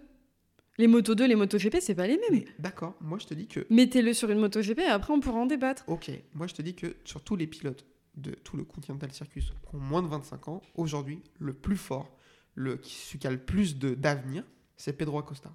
[0.77, 2.45] Les Moto 2, les Moto GP, c'est pas les mêmes.
[2.57, 5.39] D'accord, moi je te dis que Mettez-le sur une Moto GP et après on pourra
[5.39, 5.83] en débattre.
[5.87, 7.85] Ok, moi je te dis que sur tous les pilotes
[8.15, 12.15] de tout le Continental Circus qui ont moins de 25 ans, aujourd'hui, le plus fort,
[12.55, 14.43] le, qui, celui qui a le plus d'avenir,
[14.77, 15.53] c'est Pedro Acosta.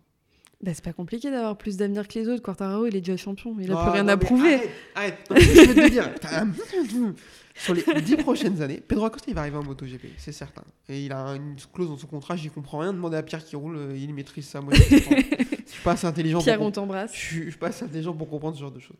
[0.65, 2.43] Bah, c'est pas compliqué d'avoir plus d'avenir que les autres.
[2.43, 4.55] Quartararo, il est déjà champion, il a Ah, plus rien non, à prouver.
[4.55, 5.31] Arrête, arrête.
[5.31, 6.11] Non, je vais te dire,
[7.57, 10.65] sur les 10 prochaines années, Pedro Acosta il va arriver en MotoGP, c'est certain.
[10.89, 12.93] Et il a une clause dans son contrat, j'y comprends rien.
[12.93, 14.61] Demandez à Pierre qui roule, euh, il maîtrise ça.
[14.61, 17.15] Moi, je suis pas assez intelligent Pierre, pour on t'embrasse.
[17.15, 18.97] Je suis, pas assez intelligent pour comprendre ce genre de choses.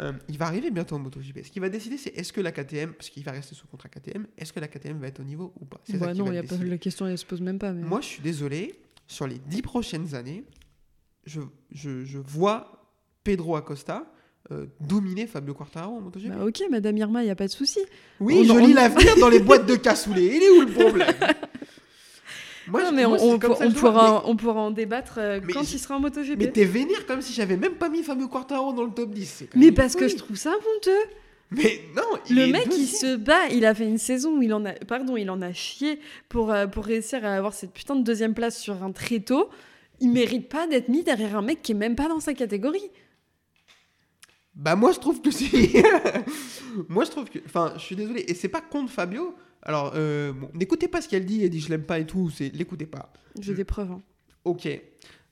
[0.00, 1.44] Euh, il va arriver bientôt en MotoGP.
[1.44, 3.88] Ce qu'il va décider, c'est est-ce que la KTM, parce qu'il va rester sous contrat
[3.88, 5.80] KTM, est-ce que la KTM va être au niveau ou pas?
[5.90, 7.72] Ça Bah qui non, va y a pas, la question elle se pose même pas.
[7.72, 7.82] Mais...
[7.82, 10.44] Moi, je suis désolé, sur les dix prochaines années,
[11.28, 11.40] je,
[11.72, 12.84] je, je vois
[13.24, 14.04] Pedro Acosta
[14.50, 16.28] euh, dominer Fabio Quartararo en MotoGP.
[16.30, 17.80] Bah, ok, Madame Irma, y a pas de souci.
[18.18, 20.24] oui, on- je on- lis l'avenir dans les boîtes de cassoulet.
[20.36, 21.06] Il est où le problème?
[22.66, 25.78] Moi, Non, je- mais moi, on, ça pourra, on pourra en débattre euh, quand il
[25.78, 26.36] sera en MotoGP.
[26.38, 29.24] Mais, t'es vénère comme si j'avais même pas mis Fabio Quartararo dans le top 10.
[29.26, 30.90] c'est quand Mais parce que je trouve ça honteux.
[31.50, 33.48] Mais non, il Le est mec, il se bat.
[33.52, 35.98] Il a fait une saison où il en a, pardon, il en a chié
[36.28, 39.48] pour, euh, pour réussir à avoir cette putain de deuxième place sur un tréteau.
[40.00, 42.90] Il mérite pas d'être mis derrière un mec qui est même pas dans sa catégorie.
[44.54, 45.50] Bah moi je trouve que si.
[46.88, 47.38] moi je trouve que.
[47.46, 48.24] Enfin, je suis désolé.
[48.28, 49.34] Et c'est pas contre Fabio.
[49.62, 51.42] Alors, euh, bon, n'écoutez pas ce qu'elle dit.
[51.44, 52.30] Elle dit je l'aime pas et tout.
[52.30, 53.12] C'est l'écoutez pas.
[53.40, 53.90] J'ai des preuves.
[53.92, 54.02] hein.
[54.44, 54.68] Ok.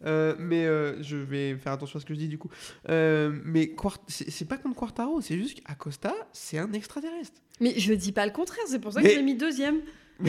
[0.04, 2.50] Euh, mais euh, je vais faire attention à ce que je dis du coup.
[2.90, 5.20] Euh, mais Quart- c'est pas contre Quartaro.
[5.20, 7.40] C'est juste qu'Acosta, c'est un extraterrestre.
[7.60, 8.64] Mais je dis pas le contraire.
[8.68, 9.80] C'est pour ça Mais- que je l'ai mis deuxième.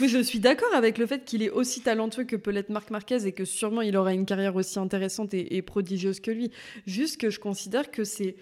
[0.00, 2.90] Mais je suis d'accord avec le fait qu'il est aussi talentueux que peut l'être Marc
[2.90, 6.50] Marquez et que sûrement il aura une carrière aussi intéressante et, et prodigieuse que lui.
[6.86, 8.36] Juste que je considère que c'est.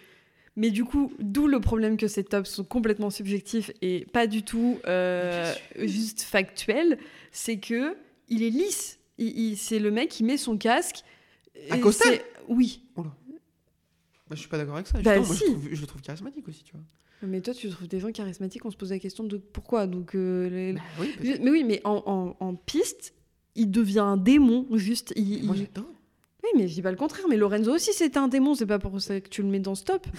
[0.57, 4.43] Mais du coup, d'où le problème que ces tops sont complètement subjectifs et pas du
[4.43, 6.99] tout euh, juste factuels,
[7.33, 7.97] c'est que
[8.29, 8.99] il est lisse.
[9.57, 11.03] C'est le mec qui met son casque.
[11.71, 12.83] Acosta c'est- Oui.
[12.97, 13.05] Bah,
[14.31, 14.99] je suis pas d'accord avec ça.
[15.01, 16.81] Bah, Justement, moi, je, trouve, je le trouve charismatique aussi, tu vois.
[17.23, 19.87] Mais toi, tu trouves des gens charismatiques, on se pose la question de pourquoi.
[19.87, 23.15] Donc, euh, les- Bah oui, parce que Mais oui, mais en, en- en piste,
[23.55, 25.13] il devient un démon, juste.
[25.17, 25.91] il- moi il- j'adore.
[26.45, 27.25] Oui, mais je dis pas le contraire.
[27.29, 28.55] Mais Lorenzo aussi, c'était un démon.
[28.55, 30.07] C'est pas pour ça que tu le mets dans stop.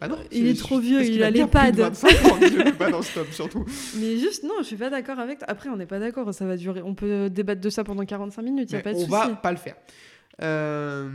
[0.00, 1.94] Bah non, Il c'est- est trop vieux, il qu'il a bien plus de l'EHPAD.
[1.94, 3.64] 25 ans, il est pas dans ce top surtout.
[4.00, 5.48] Mais juste, non, je suis pas d'accord avec toi.
[5.48, 6.34] Après, on n'est pas d'accord.
[6.34, 6.82] Ça va durer.
[6.82, 8.72] On peut débattre de ça pendant 45 minutes.
[8.72, 9.10] Y a pas de on souci.
[9.12, 9.76] va pas le faire.
[10.42, 11.08] Euh,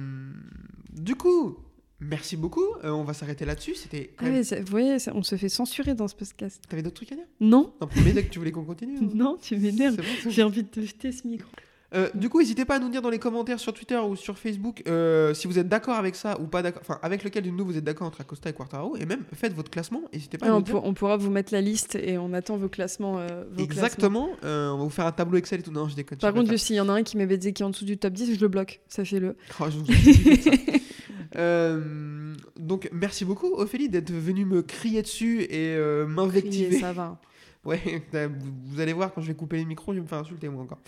[0.93, 1.57] du coup,
[1.99, 2.65] merci beaucoup.
[2.83, 3.75] Euh, on va s'arrêter là-dessus.
[3.75, 4.11] C'était.
[4.17, 6.61] Ah même- ouais, ça- vous voyez, ça- on se fait censurer dans ce podcast.
[6.69, 7.25] T'avais d'autres trucs à dire?
[7.39, 8.97] Non, Non, premier dès que tu voulais qu'on continue.
[8.97, 9.09] hein?
[9.15, 9.97] non, tu m'énerves.
[9.97, 10.29] Bon.
[10.29, 11.49] J'ai envie de te jeter ce micro.
[11.95, 14.37] Euh, du coup, n'hésitez pas à nous dire dans les commentaires sur Twitter ou sur
[14.37, 16.83] Facebook euh, si vous êtes d'accord avec ça ou pas d'accord.
[16.83, 18.95] Enfin, avec lequel de nous vous êtes d'accord entre Acosta et Quartaro.
[18.95, 20.03] Et même faites votre classement.
[20.13, 20.71] N'hésitez pas à Ah, nous on, dire.
[20.75, 23.17] pour- on pourra vous mettre la liste et on attend vos classements.
[23.17, 23.63] euh, vos.
[23.63, 24.29] Exactement.
[24.43, 25.71] On va vous faire un tableau Excel et tout.
[25.71, 26.19] Non, je déconne.
[26.19, 27.97] Par contre, s'il y en a un qui met Bedzé qui est en dessous du
[27.97, 28.81] top 10, je le bloque.
[28.87, 29.35] Sachez-le.
[29.59, 29.85] Oh, je vous
[31.35, 36.79] Euh, donc merci beaucoup Ophélie d'être venue me crier dessus et euh, m'invectiver.
[36.79, 37.19] ça va.
[37.65, 40.47] Ouais, vous, allez voir quand je vais couper les micros, je vais me faire insulter
[40.47, 40.79] moi encore.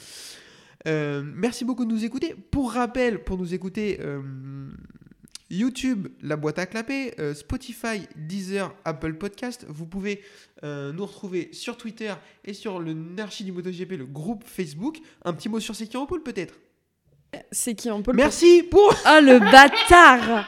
[0.87, 2.33] Euh, merci beaucoup de nous écouter.
[2.49, 4.21] Pour rappel, pour nous écouter, euh,
[5.51, 9.65] YouTube, la boîte à clapper, euh, Spotify, Deezer, Apple Podcast.
[9.67, 10.21] Vous pouvez
[10.63, 12.13] euh, nous retrouver sur Twitter
[12.45, 14.99] et sur le Narchi du MotoGP, le groupe Facebook.
[15.23, 16.55] Un petit mot sur C'est qui en pôle peut-être?
[17.51, 18.93] C'est qui en pôle Merci pour...
[19.05, 20.45] Ah, le bâtard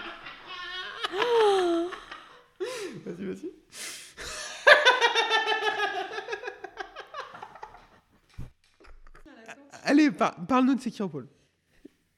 [3.05, 3.51] Vas-y, vas-y.
[9.83, 11.27] Allez, par- parle-nous de C'est qui en pôle.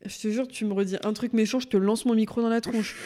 [0.05, 2.49] Je te jure, tu me redis un truc méchant, je te lance mon micro dans
[2.49, 2.95] la tronche.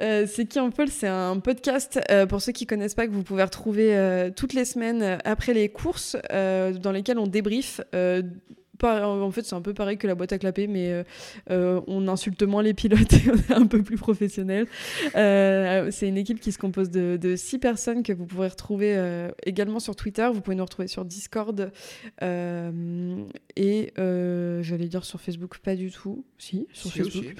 [0.00, 3.12] Euh, c'est qui en pôle C'est un podcast euh, pour ceux qui connaissent pas que
[3.12, 7.80] vous pouvez retrouver euh, toutes les semaines après les courses dans lesquelles on débrief.
[8.82, 11.04] En fait, c'est un peu pareil que la boîte à clapper, mais euh,
[11.50, 14.66] euh, on insulte moins les pilotes et on est un peu plus professionnel.
[15.14, 18.94] Euh, c'est une équipe qui se compose de, de six personnes que vous pourrez retrouver
[18.96, 20.28] euh, également sur Twitter.
[20.32, 21.70] Vous pouvez nous retrouver sur Discord
[22.20, 26.24] et j'allais dire sur Facebook, pas du tout.
[26.38, 27.34] Si, sur Si, Facebook.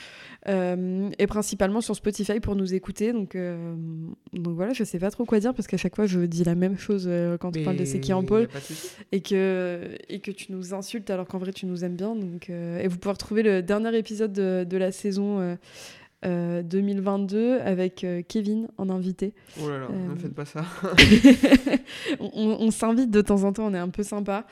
[0.47, 3.13] et principalement sur Spotify pour nous écouter.
[3.13, 3.37] Donc,
[4.33, 6.55] donc voilà, je sais pas trop quoi dire parce qu'à chaque fois je dis la
[6.55, 7.09] même chose
[7.41, 8.49] quand on parle de C'est qui en pôle
[9.11, 12.15] et que, et que tu nous insultes alors qu'en vrai tu nous aimes bien.
[12.15, 15.57] Donc, euh, et vous pouvez retrouver le dernier épisode de, de la saison euh,
[16.25, 19.35] euh, 2022 avec euh, Kevin en invité.
[19.61, 20.65] Oh là là, ne Euh, faites pas ça.
[22.21, 24.47] on on- on s'invite de temps en temps, on est un peu sympa.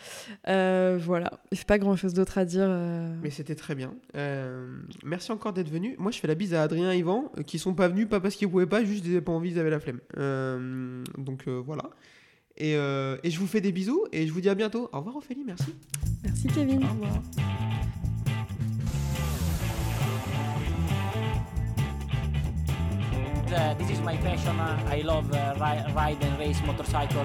[0.48, 2.66] Euh, voilà, j'ai pas grand chose d'autre à dire.
[2.66, 3.14] euh.
[3.22, 3.94] Mais c'était très bien.
[4.16, 4.66] Euh,
[5.04, 5.94] merci encore d'être venu.
[5.98, 8.18] Moi, je fais la bise à Adrien et Yvan, euh, qui sont pas venus, pas
[8.20, 10.00] parce qu'ils pouvaient pas, juste ils avaient pas envie, ils avaient la flemme.
[10.18, 11.84] Euh, donc euh, voilà.
[12.62, 14.90] Et, euh, et je vous fais des bisous et je vous dis à bientôt.
[14.92, 15.74] Au revoir Ophélie, merci.
[16.22, 16.84] Merci Kevin.
[16.84, 17.22] Au revoir.
[23.52, 24.58] Uh, this is my passion.
[24.60, 27.24] Uh, I love uh, ri- ride and race motorcycle.